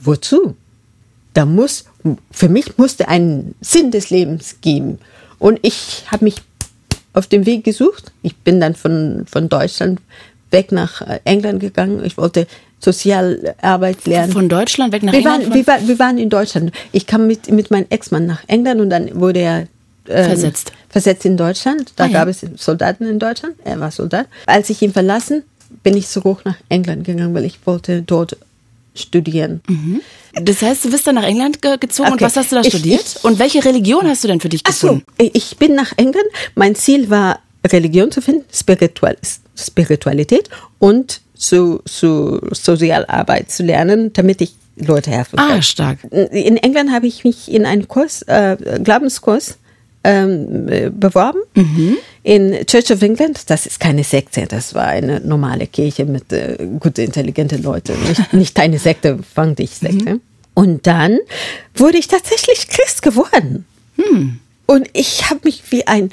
[0.00, 0.56] Wozu?
[1.34, 1.84] Da muss,
[2.30, 4.98] für mich musste ein Sinn des Lebens geben.
[5.38, 6.36] Und ich habe mich
[7.12, 8.12] auf dem Weg gesucht.
[8.22, 10.00] Ich bin dann von, von Deutschland
[10.50, 12.04] weg nach äh, England gegangen.
[12.04, 12.46] Ich wollte
[12.84, 14.32] Sozialarbeit lernen.
[14.32, 15.44] Von Deutschland weg nach Wir England?
[15.44, 16.72] waren, wir, waren, wir waren in Deutschland.
[16.92, 19.58] Ich kam mit, mit meinem Ex-Mann nach England und dann wurde er
[20.08, 20.72] ähm, Versetzt.
[20.88, 21.92] versetzt in Deutschland.
[21.96, 22.12] Da Ah, ja.
[22.20, 23.54] gab es Soldaten in Deutschland.
[23.64, 24.26] Er war Soldat.
[24.46, 25.42] Als ich ihn verlassen,
[25.82, 28.36] bin ich zurück nach England gegangen, weil ich wollte dort
[28.94, 29.60] studieren.
[30.40, 32.24] das heißt, du bist dann nach England ge gezogen und Okay.
[32.26, 33.02] was hast du da Ich- studiert?
[33.18, 35.06] ich- und welche Religion hast du denn für dich Ach so, gefunden?
[35.18, 36.26] ich bin nach England.
[36.54, 39.16] Mein Ziel war, Religion zu finden, Spiritual
[39.56, 45.58] Spiritualität und zu, zu Sozialarbeit zu lernen, damit ich Leute helfen kann.
[45.58, 45.98] Ah, stark.
[46.10, 49.56] In England habe ich mich in einen Kurs, äh, Glaubenskurs
[50.02, 51.38] ähm, äh, beworben.
[52.24, 56.56] In Church of England, das ist keine Sekte, das war eine normale Kirche mit äh,
[56.80, 57.94] gute, intelligente Leuten.
[58.08, 60.20] Nicht, nicht eine Sekte, fand ich Sekte.
[60.54, 61.18] Und dann
[61.74, 63.64] wurde ich tatsächlich Christ geworden.
[64.66, 66.10] Und ich habe mich wie ein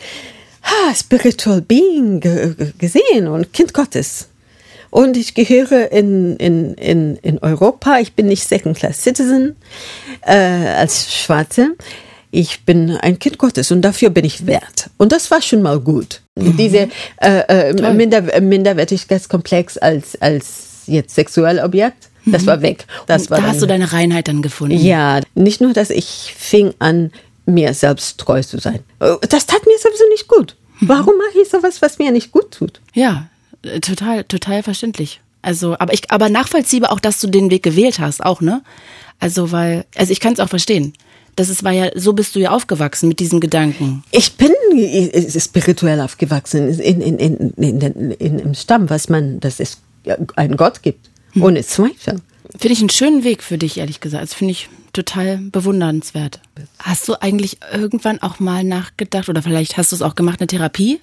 [0.63, 4.27] ha, Spiritual Being ge ge- gesehen und Kind Gottes.
[4.91, 7.99] Und ich gehöre in, in, in, in Europa.
[7.99, 9.55] Ich bin nicht Second Class Citizen
[10.21, 11.75] äh, als Schwarze.
[12.31, 14.89] ich bin ein Kind Gottes und dafür bin ich wert.
[14.97, 16.21] Und das war schon mal gut.
[16.35, 16.57] Mhm.
[16.57, 16.89] Diese
[17.21, 22.47] äh, äh, Minder, Minderwertigkeitskomplex als, als jetzt Sexualobjekt, das mhm.
[22.47, 22.85] war weg.
[23.07, 24.77] Das war da hast du deine Reinheit dann gefunden.
[24.77, 27.11] Ja, nicht nur, dass ich fing an,
[27.45, 28.79] mir selbst treu zu sein.
[28.99, 30.55] Das tat mir sowieso nicht gut.
[30.79, 30.89] Mhm.
[30.89, 32.79] Warum mache ich sowas, was mir nicht gut tut?
[32.93, 33.40] Ja, äh,
[33.81, 35.21] total, total verständlich.
[35.41, 38.61] Also, aber ich, aber nachvollziehbar auch, dass du den Weg gewählt hast, auch, ne?
[39.19, 40.93] Also, weil, also ich kann es auch verstehen.
[41.35, 44.03] Das ist, war ja, so bist du ja aufgewachsen mit diesem Gedanken.
[44.11, 44.51] Ich bin
[45.39, 49.77] spirituell aufgewachsen in, in, in, in, in, in im Stamm, was man, dass es
[50.35, 51.09] einen Gott gibt.
[51.31, 51.43] Hm.
[51.43, 52.21] Ohne Zweifel.
[52.51, 54.23] Finde ich einen schönen Weg für dich, ehrlich gesagt.
[54.23, 56.41] Das finde ich total bewundernswert.
[56.79, 60.47] Hast du eigentlich irgendwann auch mal nachgedacht oder vielleicht hast du es auch gemacht, eine
[60.47, 60.99] Therapie?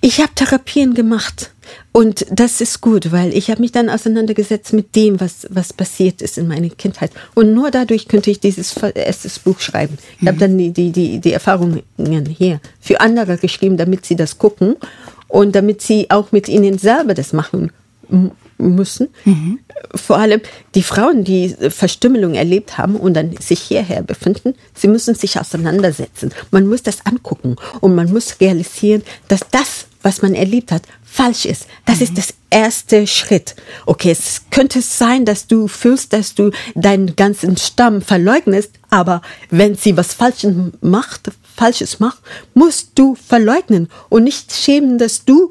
[0.00, 1.50] Ich habe Therapien gemacht
[1.92, 6.22] und das ist gut, weil ich habe mich dann auseinandergesetzt mit dem, was was passiert
[6.22, 9.98] ist in meiner Kindheit und nur dadurch könnte ich dieses erstes Buch schreiben.
[10.16, 10.28] Ich mhm.
[10.28, 11.82] habe dann die, die die die Erfahrungen
[12.36, 14.76] hier für andere geschrieben, damit sie das gucken
[15.28, 17.70] und damit sie auch mit ihnen selber das machen
[18.58, 19.08] müssen.
[19.24, 19.58] Mhm.
[19.94, 20.40] Vor allem
[20.74, 26.32] die Frauen, die Verstümmelung erlebt haben und dann sich hierher befinden, sie müssen sich auseinandersetzen.
[26.50, 31.46] Man muss das angucken und man muss realisieren, dass das, was man erlebt hat, falsch
[31.46, 31.66] ist.
[31.84, 32.02] Das mhm.
[32.02, 33.56] ist das erste Schritt.
[33.86, 39.74] Okay, es könnte sein, dass du fühlst, dass du deinen ganzen Stamm verleugnest, aber wenn
[39.74, 42.18] sie was Falsches macht, Falsches macht,
[42.54, 45.50] musst du verleugnen und nicht schämen, dass du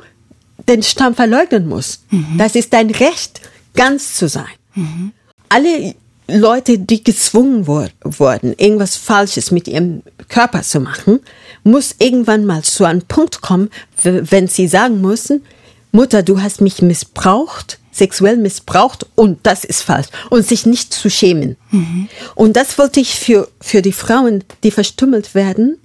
[0.68, 2.02] den Stamm verleugnen muss.
[2.10, 2.38] Mhm.
[2.38, 3.42] Das ist dein Recht,
[3.76, 4.46] ganz zu sein.
[4.74, 5.12] Mhm.
[5.50, 5.96] Alle
[6.28, 11.20] Leute, die gezwungen wurden, irgendwas Falsches mit ihrem Körper zu machen,
[11.64, 13.70] muss irgendwann mal zu einem Punkt kommen,
[14.02, 15.44] wenn sie sagen müssen,
[15.92, 20.08] Mutter, du hast mich missbraucht, sexuell missbraucht und das ist falsch.
[20.30, 21.56] Und sich nicht zu schämen.
[21.72, 22.10] Mhm.
[22.36, 25.78] Und das wollte ich für, für die Frauen, die verstümmelt werden,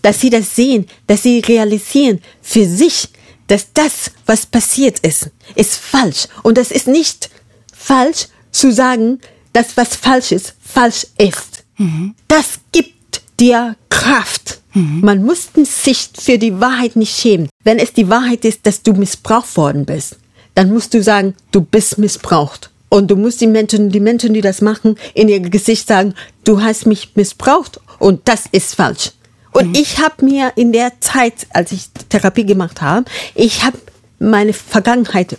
[0.00, 3.08] dass sie das sehen, dass sie realisieren für sich,
[3.46, 6.28] dass das, was passiert ist, ist falsch.
[6.42, 7.30] Und es ist nicht
[7.72, 9.20] falsch zu sagen,
[9.52, 11.64] dass was falsch ist, falsch ist.
[11.76, 12.14] Mhm.
[12.28, 14.60] Das gibt dir Kraft.
[14.72, 15.00] Mhm.
[15.02, 17.48] Man muss sich für die Wahrheit nicht schämen.
[17.62, 20.16] Wenn es die Wahrheit ist, dass du missbraucht worden bist,
[20.54, 22.70] dann musst du sagen, du bist missbraucht.
[22.88, 26.14] Und du musst die Menschen, die Menschen, die das machen, in ihr Gesicht sagen,
[26.44, 29.10] du hast mich missbraucht und das ist falsch.
[29.54, 29.74] Und mhm.
[29.76, 33.78] ich habe mir in der Zeit, als ich Therapie gemacht habe, ich habe
[34.18, 35.38] meine Vergangenheit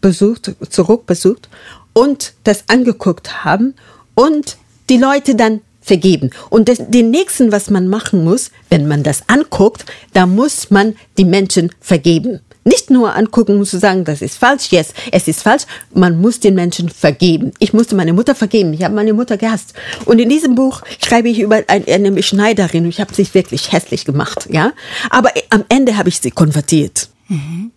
[0.00, 1.48] besucht, zurückbesucht
[1.92, 3.74] und das angeguckt haben
[4.14, 4.58] und
[4.90, 6.30] die Leute dann vergeben.
[6.50, 10.96] Und das, den nächsten, was man machen muss, wenn man das anguckt, da muss man
[11.16, 12.40] die Menschen vergeben.
[12.64, 15.64] Nicht nur angucken und zu sagen, das ist falsch, yes, es ist falsch.
[15.94, 17.52] Man muss den Menschen vergeben.
[17.58, 18.72] Ich musste meine Mutter vergeben.
[18.72, 19.74] Ich habe meine Mutter gehasst.
[20.04, 22.86] Und in diesem Buch schreibe ich über eine Schneiderin.
[22.86, 24.72] Ich habe sie wirklich hässlich gemacht, ja.
[25.10, 27.08] Aber am Ende habe ich sie konvertiert.
[27.28, 27.72] Mhm.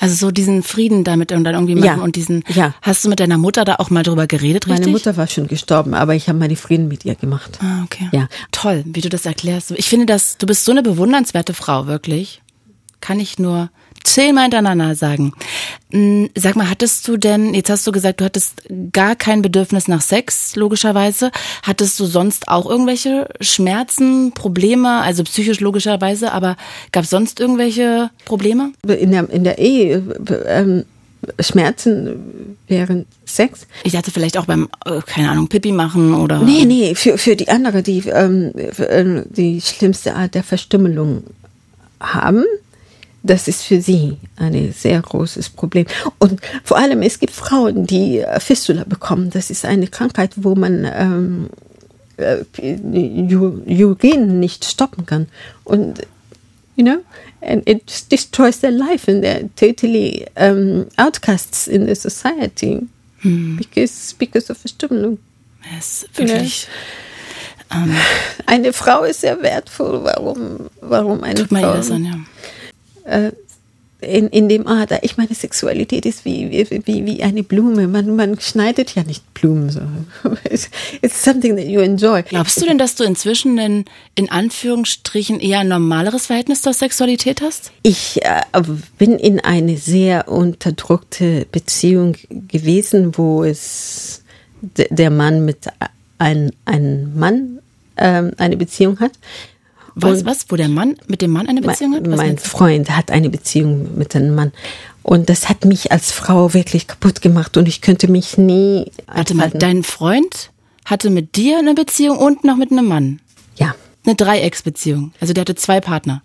[0.00, 2.02] Also so diesen Frieden damit und dann irgendwie machen ja.
[2.02, 2.44] und diesen.
[2.48, 2.74] Ja.
[2.82, 4.86] Hast du mit deiner Mutter da auch mal drüber geredet, richtig?
[4.86, 7.58] Meine Mutter war schon gestorben, aber ich habe meine Frieden mit ihr gemacht.
[7.62, 8.08] Ah, okay.
[8.12, 8.28] Ja.
[8.50, 9.70] Toll, wie du das erklärst.
[9.72, 12.42] Ich finde, dass du bist so eine bewundernswerte Frau, wirklich.
[13.00, 13.70] Kann ich nur
[14.04, 15.32] zehnmal hintereinander sagen.
[15.90, 19.88] Hm, sag mal, hattest du denn, jetzt hast du gesagt, du hattest gar kein Bedürfnis
[19.88, 21.30] nach Sex, logischerweise.
[21.62, 26.56] Hattest du sonst auch irgendwelche Schmerzen, Probleme, also psychisch logischerweise, aber
[26.92, 28.72] gab es sonst irgendwelche Probleme?
[28.86, 30.02] In der, in der Ehe,
[30.46, 30.84] ähm,
[31.40, 33.66] Schmerzen während Sex.
[33.82, 36.40] Ich dachte vielleicht auch beim, äh, keine Ahnung, Pipi machen oder.
[36.40, 41.24] Nee, nee, für, für die andere, die ähm, äh, die schlimmste Art der Verstümmelung
[42.00, 42.44] haben
[43.24, 45.86] das ist für sie ein sehr großes Problem.
[46.18, 49.30] Und vor allem, es gibt Frauen, die äh, Fistula bekommen.
[49.30, 51.48] Das ist eine Krankheit, wo man ähm,
[52.18, 52.44] äh,
[54.16, 55.26] nicht stoppen kann.
[55.64, 56.02] Und,
[56.76, 56.98] you know,
[57.40, 62.86] and it destroys their life and they're totally um, outcasts in the society
[63.20, 63.56] hm.
[63.56, 65.18] because, because of Verstümmelung.
[65.78, 66.68] Es ist wirklich...
[67.72, 67.84] You know?
[67.84, 67.96] um,
[68.44, 70.04] eine Frau ist sehr wertvoll.
[70.04, 71.72] Warum, warum eine Tut Frau?
[71.72, 72.18] Tut das an, ja
[73.04, 73.32] äh,
[74.04, 75.02] in, in dem Ader.
[75.02, 77.88] Ich meine, Sexualität ist wie, wie, wie eine Blume.
[77.88, 79.80] Man, man schneidet ja nicht Blumen so.
[81.02, 82.22] It's something that you enjoy.
[82.22, 83.84] Glaubst du denn, dass du inzwischen ein,
[84.14, 87.72] in Anführungsstrichen eher ein normaleres Verhältnis zur Sexualität hast?
[87.82, 88.42] Ich äh,
[88.98, 94.22] bin in eine sehr unterdrückte Beziehung gewesen, wo es
[94.60, 95.66] der Mann mit
[96.18, 97.58] einem ein Mann
[97.96, 99.12] ähm, eine Beziehung hat.
[99.94, 100.46] Was, was?
[100.48, 102.10] Wo der Mann mit dem Mann eine Beziehung hat?
[102.10, 104.52] Was mein Freund hat eine Beziehung mit einem Mann.
[105.02, 108.90] Und das hat mich als Frau wirklich kaputt gemacht und ich könnte mich nie.
[109.06, 110.50] Warte mal, dein Freund
[110.84, 113.20] hatte mit dir eine Beziehung und noch mit einem Mann?
[113.56, 113.74] Ja.
[114.04, 115.12] Eine Dreiecksbeziehung.
[115.20, 116.22] Also der hatte zwei Partner.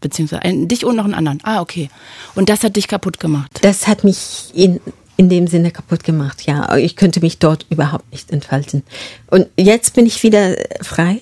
[0.00, 1.40] Beziehungsweise einen, dich und noch einen anderen.
[1.42, 1.90] Ah, okay.
[2.34, 3.58] Und das hat dich kaputt gemacht.
[3.62, 4.80] Das hat mich in,
[5.16, 6.76] in dem Sinne kaputt gemacht, ja.
[6.76, 8.82] Ich könnte mich dort überhaupt nicht entfalten.
[9.26, 11.20] Und jetzt bin ich wieder frei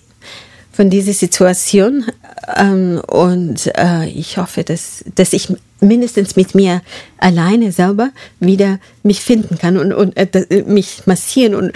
[0.79, 2.05] von dieser Situation.
[2.57, 5.49] Ähm, und äh, ich hoffe, dass, dass ich
[5.81, 6.83] mindestens mit mir
[7.17, 11.73] alleine selber wieder mich finden kann und, und äh, mich massieren und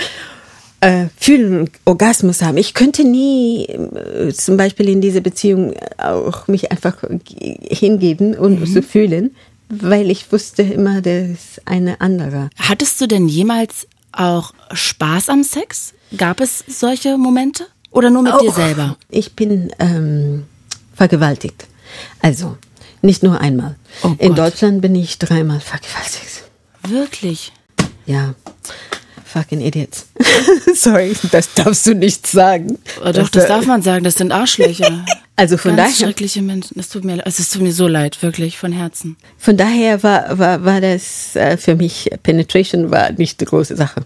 [0.82, 2.58] äh, fühlen, Orgasmus haben.
[2.58, 7.02] Ich könnte nie äh, zum Beispiel in diese Beziehung auch mich einfach
[7.40, 8.66] hingeben und mhm.
[8.66, 9.34] so fühlen,
[9.68, 12.50] weil ich wusste immer, das ist eine andere.
[12.56, 15.92] Hattest du denn jemals auch Spaß am Sex?
[16.16, 17.66] Gab es solche Momente?
[17.92, 18.96] Oder nur mit oh, dir selber?
[19.08, 20.44] Ich bin ähm,
[20.94, 21.66] vergewaltigt.
[22.20, 22.56] Also,
[23.02, 23.76] nicht nur einmal.
[24.02, 26.44] Oh In Deutschland bin ich dreimal vergewaltigt.
[26.88, 27.52] Wirklich?
[28.06, 28.34] Ja.
[29.24, 30.08] Fucking Idiots.
[30.74, 32.78] Sorry, das darfst du nicht sagen.
[33.00, 34.04] Oh, doch, das, darf man sagen.
[34.04, 35.04] Das sind Arschlöcher.
[35.34, 36.06] Also von Ganz daher.
[36.08, 36.74] schreckliche Menschen.
[36.76, 39.16] Das tut mir, es tut mir so leid, wirklich, von Herzen.
[39.38, 44.04] Von daher war, war, war das äh, für mich, Penetration war nicht die große Sache.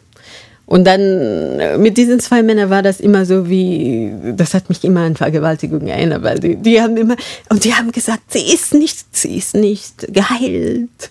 [0.66, 4.82] Und dann äh, mit diesen zwei Männern war das immer so wie, das hat mich
[4.82, 7.16] immer an Vergewaltigung erinnert, weil die, die haben immer,
[7.48, 11.10] und die haben gesagt, sie ist nicht, sie ist nicht geheilt.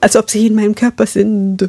[0.00, 1.68] Als ob sie in meinem Körper sind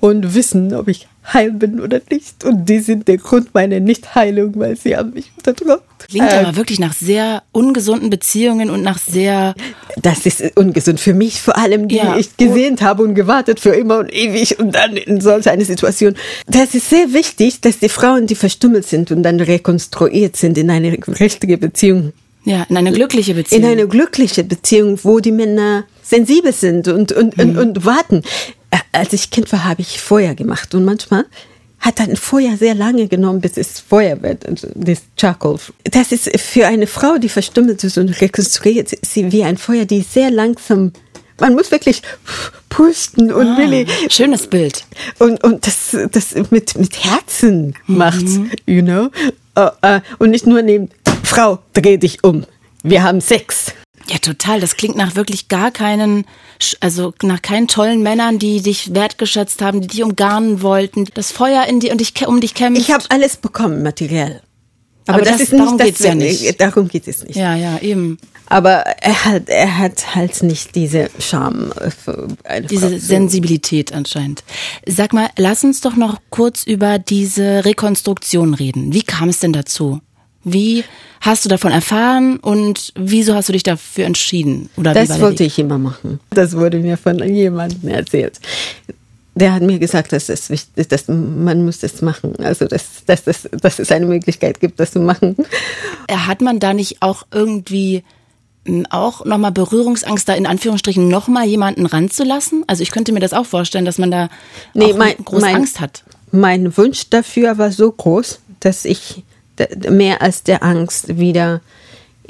[0.00, 2.44] und wissen, ob ich heil bin oder nicht.
[2.44, 5.82] Und die sind der Grund meiner Nichtheilung, weil sie haben mich unterdrückt.
[6.08, 9.54] Klingt äh, aber wirklich nach sehr ungesunden Beziehungen und nach sehr.
[10.00, 12.16] Das ist ungesund für mich, vor allem, die ja.
[12.16, 16.14] ich gesehnt habe und gewartet für immer und ewig und dann in solch eine Situation.
[16.46, 20.70] Das ist sehr wichtig, dass die Frauen, die verstummelt sind und dann rekonstruiert sind in
[20.70, 22.12] eine richtige Beziehung.
[22.46, 23.64] Ja, in eine glückliche Beziehung.
[23.64, 27.42] In eine glückliche Beziehung, wo die Männer sensibel sind und, und, mhm.
[27.42, 28.22] und, und warten.
[28.70, 31.24] Äh, als ich Kind war, habe ich Feuer gemacht und manchmal
[31.78, 35.58] hat dann Feuer sehr lange genommen, bis es Feuer wird, also das Charcoal.
[35.84, 40.00] Das ist für eine Frau, die verstummelt ist und rekonstruiert, sie wie ein Feuer, die
[40.00, 40.92] sehr langsam
[41.38, 42.02] man muss wirklich
[42.68, 43.86] pusten und ah, Willi.
[44.08, 44.84] Schönes Bild.
[45.18, 48.50] Und, und das, das mit, mit Herzen macht, mhm.
[48.66, 49.10] you know?
[49.58, 50.90] Uh, uh, und nicht nur neben,
[51.22, 52.44] Frau, dreh dich um.
[52.82, 53.74] Wir haben Sex.
[54.08, 54.60] Ja, total.
[54.60, 56.26] Das klingt nach wirklich gar keinen,
[56.80, 61.64] also nach keinen tollen Männern, die dich wertgeschätzt haben, die dich umgarnen wollten, das Feuer
[61.64, 62.80] in dir und dich um dich kämpfen.
[62.80, 64.42] Ich habe alles bekommen, materiell.
[65.06, 66.60] Aber, Aber das, das, ist darum nicht, geht's ja nicht.
[66.60, 67.36] Darum geht es nicht.
[67.36, 68.18] Ja, ja, eben.
[68.48, 71.72] Aber er hat, er hat halt nicht diese Charme.
[72.70, 72.98] diese Frau.
[72.98, 74.44] Sensibilität anscheinend.
[74.86, 78.92] Sag mal, lass uns doch noch kurz über diese Rekonstruktion reden.
[78.92, 80.00] Wie kam es denn dazu?
[80.48, 80.84] Wie
[81.20, 84.70] hast du davon erfahren und wieso hast du dich dafür entschieden?
[84.76, 86.20] Oder das wollte ich immer machen.
[86.30, 88.38] Das wurde mir von jemandem erzählt.
[89.34, 92.36] Der hat mir gesagt, dass es wichtig ist, dass man muss das machen.
[92.38, 95.34] Also dass, dass, dass, dass es eine Möglichkeit gibt, das zu machen.
[96.08, 98.04] Hat man da nicht auch irgendwie
[98.64, 102.62] hm, auch nochmal Berührungsangst, da in Anführungsstrichen nochmal jemanden ranzulassen?
[102.68, 104.28] Also ich könnte mir das auch vorstellen, dass man da
[104.74, 106.04] nee, mein, große mein, Angst hat.
[106.30, 109.24] Mein Wunsch dafür war so groß, dass ich
[109.88, 111.60] mehr als der Angst wieder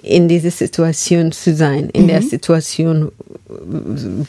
[0.03, 2.09] in diese Situation zu sein, in mhm.
[2.09, 3.13] der Situation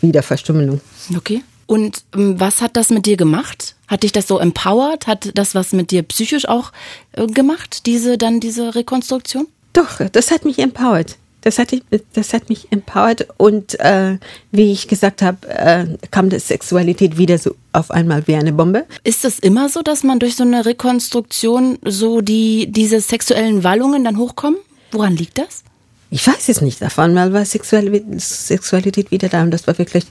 [0.01, 0.81] wieder Verstümmelung.
[1.15, 1.43] Okay.
[1.67, 3.75] Und ähm, was hat das mit dir gemacht?
[3.87, 5.05] Hat dich das so empowered?
[5.05, 6.71] Hat das was mit dir psychisch auch
[7.11, 9.47] äh, gemacht, diese dann diese Rekonstruktion?
[9.73, 11.17] Doch, das hat mich empowered.
[11.41, 11.69] Das hat,
[12.13, 14.17] das hat mich empowert und äh,
[14.51, 18.85] wie ich gesagt habe, äh, kam die Sexualität wieder so auf einmal wie eine Bombe.
[19.03, 24.03] Ist es immer so, dass man durch so eine Rekonstruktion so die diese sexuellen Wallungen
[24.03, 24.59] dann hochkommen?
[24.91, 25.63] Woran liegt das?
[26.09, 26.83] Ich weiß es nicht.
[26.83, 30.05] Auf einmal war Sexualität, Sexualität wieder da und das war wirklich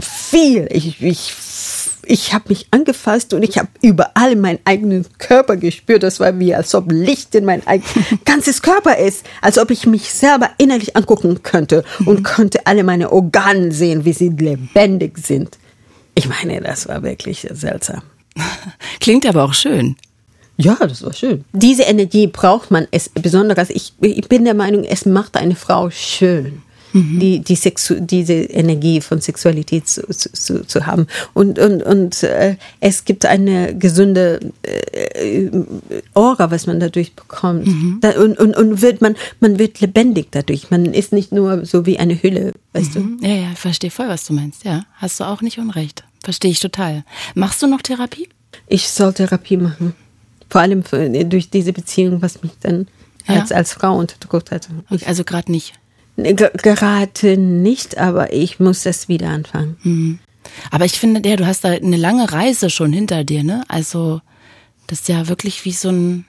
[0.00, 0.66] viel.
[0.70, 1.34] Ich, ich
[2.04, 6.02] ich habe mich angefasst und ich habe überall meinen eigenen Körper gespürt.
[6.02, 7.62] Das war wie, als ob Licht in mein
[8.24, 12.22] ganzes Körper ist, als ob ich mich selber innerlich angucken könnte und mhm.
[12.24, 15.58] könnte alle meine Organe sehen, wie sie lebendig sind.
[16.14, 18.02] Ich meine, das war wirklich seltsam.
[19.00, 19.96] Klingt aber auch schön.
[20.58, 21.44] Ja, das war schön.
[21.52, 23.70] Diese Energie braucht man es besonders.
[23.70, 26.62] Ich, ich bin der Meinung, es macht eine Frau schön
[26.92, 27.18] mhm.
[27.18, 31.06] die, die Sexu diese Energie von Sexualität zu, zu, zu haben.
[31.34, 35.50] Und, und, und äh, es gibt eine gesunde äh,
[36.14, 37.66] Aura, was man dadurch bekommt.
[37.66, 37.98] Mhm.
[38.00, 40.70] Da, und, und, und wird man, man wird lebendig dadurch.
[40.70, 43.18] Man ist nicht nur so wie eine Hülle, weißt mhm.
[43.20, 43.26] du?
[43.26, 44.64] Ja, ja, ich verstehe voll, was du meinst.
[44.64, 46.04] Ja, hast du auch nicht unrecht.
[46.22, 47.04] Verstehe ich total.
[47.34, 48.28] Machst du noch Therapie?
[48.68, 49.94] Ich soll Therapie machen.
[50.48, 52.86] Vor allem für, durch diese Beziehung, was mich dann
[53.26, 53.40] ja.
[53.40, 54.68] als, als Frau unterdrückt hat.
[54.90, 55.74] Okay, also gerade nicht.
[56.16, 59.76] Gerade nicht, aber ich muss das wieder anfangen.
[59.82, 60.18] Mhm.
[60.70, 63.64] Aber ich finde, ja, du hast da eine lange Reise schon hinter dir, ne?
[63.68, 64.20] Also,
[64.86, 66.26] das ist ja wirklich wie so ein,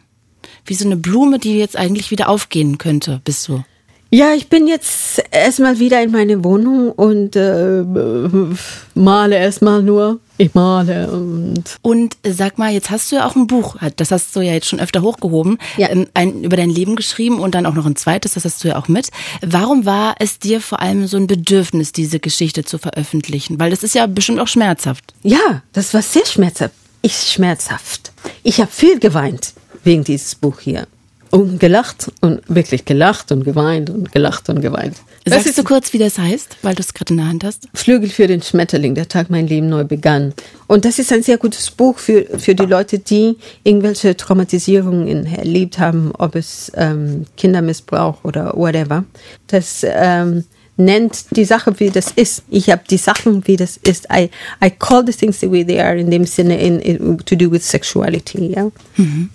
[0.66, 3.64] wie so eine Blume, die jetzt eigentlich wieder aufgehen könnte, bist du.
[4.14, 7.84] Ja, ich bin jetzt erstmal wieder in meine Wohnung und äh,
[8.94, 10.20] male erstmal nur.
[10.38, 11.64] Ich male und.
[11.82, 14.68] Und sag mal, jetzt hast du ja auch ein Buch, das hast du ja jetzt
[14.68, 15.90] schon öfter hochgehoben, ja.
[15.90, 18.68] Ähm, ein, über dein Leben geschrieben und dann auch noch ein zweites, das hast du
[18.68, 19.10] ja auch mit.
[19.42, 23.60] Warum war es dir vor allem so ein Bedürfnis, diese Geschichte zu veröffentlichen?
[23.60, 25.16] Weil das ist ja bestimmt auch schmerzhaft.
[25.24, 26.76] Ja, das war sehr schmerzhaft.
[27.02, 28.12] Ich schmerzhaft.
[28.44, 29.54] Ich habe viel geweint
[29.84, 30.86] wegen dieses Buch hier
[31.34, 34.98] und gelacht und wirklich gelacht und geweint und gelacht und geweint.
[35.26, 37.68] Sagst ist, du kurz, wie das heißt, weil du es gerade in der Hand hast?
[37.74, 40.36] Flügel für den Schmetterling, der Tag mein Leben neu begann.
[40.68, 45.80] Und das ist ein sehr gutes Buch für, für die Leute, die irgendwelche Traumatisierungen erlebt
[45.80, 49.04] haben, ob es ähm, Kindermissbrauch oder whatever.
[49.48, 50.44] Das ähm,
[50.78, 52.44] nennt die Sache, wie das ist.
[52.52, 54.08] Ich habe die Sachen, wie das ist.
[54.14, 54.30] I,
[54.64, 57.50] I call the things the way they are in dem Sinne in, in to do
[57.50, 58.54] with sexuality.
[58.54, 58.70] Ja?
[58.98, 59.32] Mhm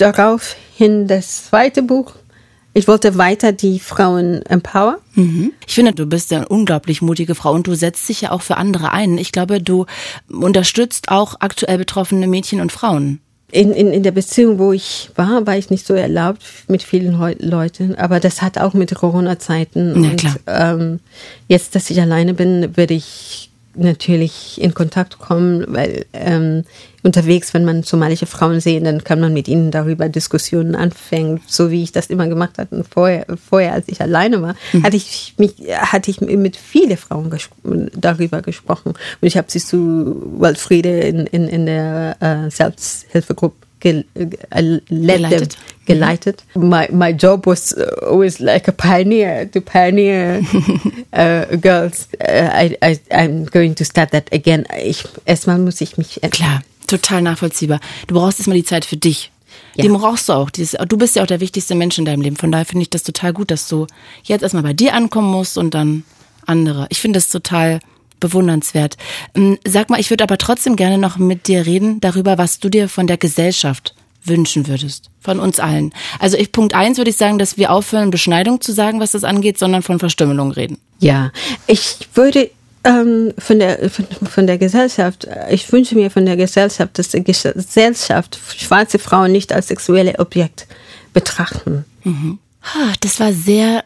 [0.00, 2.14] daraufhin das zweite Buch.
[2.72, 4.98] Ich wollte weiter die Frauen empower.
[5.14, 5.52] Mhm.
[5.66, 8.56] Ich finde, du bist eine unglaublich mutige Frau und du setzt dich ja auch für
[8.56, 9.18] andere ein.
[9.18, 9.86] Ich glaube, du
[10.28, 13.20] unterstützt auch aktuell betroffene Mädchen und Frauen.
[13.52, 17.18] In, in, in der Beziehung, wo ich war, war ich nicht so erlaubt mit vielen
[17.40, 20.04] Leuten, aber das hat auch mit Corona-Zeiten.
[20.04, 20.36] Ja, klar.
[20.46, 21.00] ähm,
[21.48, 23.49] jetzt, dass ich alleine bin, würde ich
[23.80, 26.64] natürlich in Kontakt kommen, weil ähm,
[27.02, 31.70] unterwegs, wenn man somalische Frauen sehen, dann kann man mit ihnen darüber Diskussionen anfangen, so
[31.70, 32.76] wie ich das immer gemacht hatte.
[32.76, 34.84] Und vorher, vorher als ich alleine war, mhm.
[34.84, 37.48] hatte ich mich, hatte ich mit vielen Frauen ges
[37.94, 38.90] darüber gesprochen.
[39.20, 45.56] Und ich habe sie zu Waldfriede in, in, in der äh, Selbsthilfegruppe ge uh, geleitet.
[45.86, 46.44] geleitet.
[46.54, 50.42] My my job was always like a pioneer to pioneer
[51.12, 52.08] uh, girls.
[52.20, 54.66] Uh, I, I I'm going to start that again.
[54.82, 57.80] Ich erstmal muss ich mich klar total nachvollziehbar.
[58.06, 59.30] Du brauchst erstmal die Zeit für dich.
[59.74, 59.82] Ja.
[59.82, 60.50] Den brauchst du auch.
[60.50, 62.36] Du bist ja auch der wichtigste Mensch in deinem Leben.
[62.36, 63.86] Von daher finde ich das total gut, dass du
[64.24, 66.04] jetzt erstmal bei dir ankommen musst und dann
[66.46, 66.86] andere.
[66.90, 67.80] Ich finde das total
[68.20, 68.96] bewundernswert.
[69.34, 72.68] Ähm, sag mal, ich würde aber trotzdem gerne noch mit dir reden darüber, was du
[72.68, 73.94] dir von der Gesellschaft
[74.24, 75.10] wünschen würdest.
[75.20, 75.92] Von uns allen.
[76.18, 79.24] Also ich, Punkt eins würde ich sagen, dass wir aufhören, Beschneidung zu sagen, was das
[79.24, 80.78] angeht, sondern von Verstümmelung reden.
[80.98, 81.32] Ja,
[81.66, 82.50] ich würde
[82.84, 87.24] ähm, von, der, von, von der Gesellschaft, ich wünsche mir von der Gesellschaft, dass die
[87.24, 90.66] Gesellschaft schwarze Frauen nicht als sexuelle Objekt
[91.12, 91.84] betrachten.
[92.04, 92.38] Mhm.
[93.00, 93.84] Das war sehr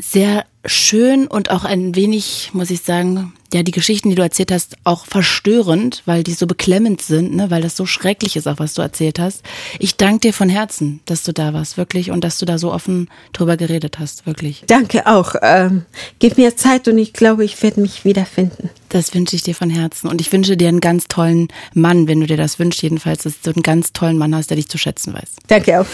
[0.00, 4.50] sehr schön und auch ein wenig, muss ich sagen, ja, die Geschichten, die du erzählt
[4.50, 8.58] hast, auch verstörend, weil die so beklemmend sind, ne, weil das so schrecklich ist, auch
[8.58, 9.42] was du erzählt hast.
[9.78, 12.72] Ich danke dir von Herzen, dass du da warst, wirklich, und dass du da so
[12.72, 14.64] offen drüber geredet hast, wirklich.
[14.66, 15.36] Danke auch.
[15.42, 15.84] Ähm,
[16.18, 18.70] gib mir Zeit und ich glaube, ich werde mich wiederfinden.
[18.88, 20.08] Das wünsche ich dir von Herzen.
[20.08, 23.40] Und ich wünsche dir einen ganz tollen Mann, wenn du dir das wünschst, jedenfalls, dass
[23.40, 25.30] du einen ganz tollen Mann hast, der dich zu schätzen weiß.
[25.46, 25.86] Danke auch.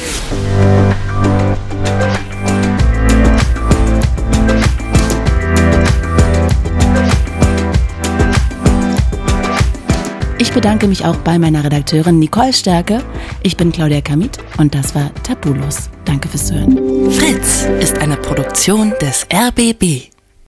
[10.40, 13.04] Ich bedanke mich auch bei meiner Redakteurin Nicole Stärke.
[13.42, 15.90] Ich bin Claudia Kamit und das war Tabulos.
[16.06, 17.10] Danke fürs Hören.
[17.12, 20.09] Fritz ist eine Produktion des RBB.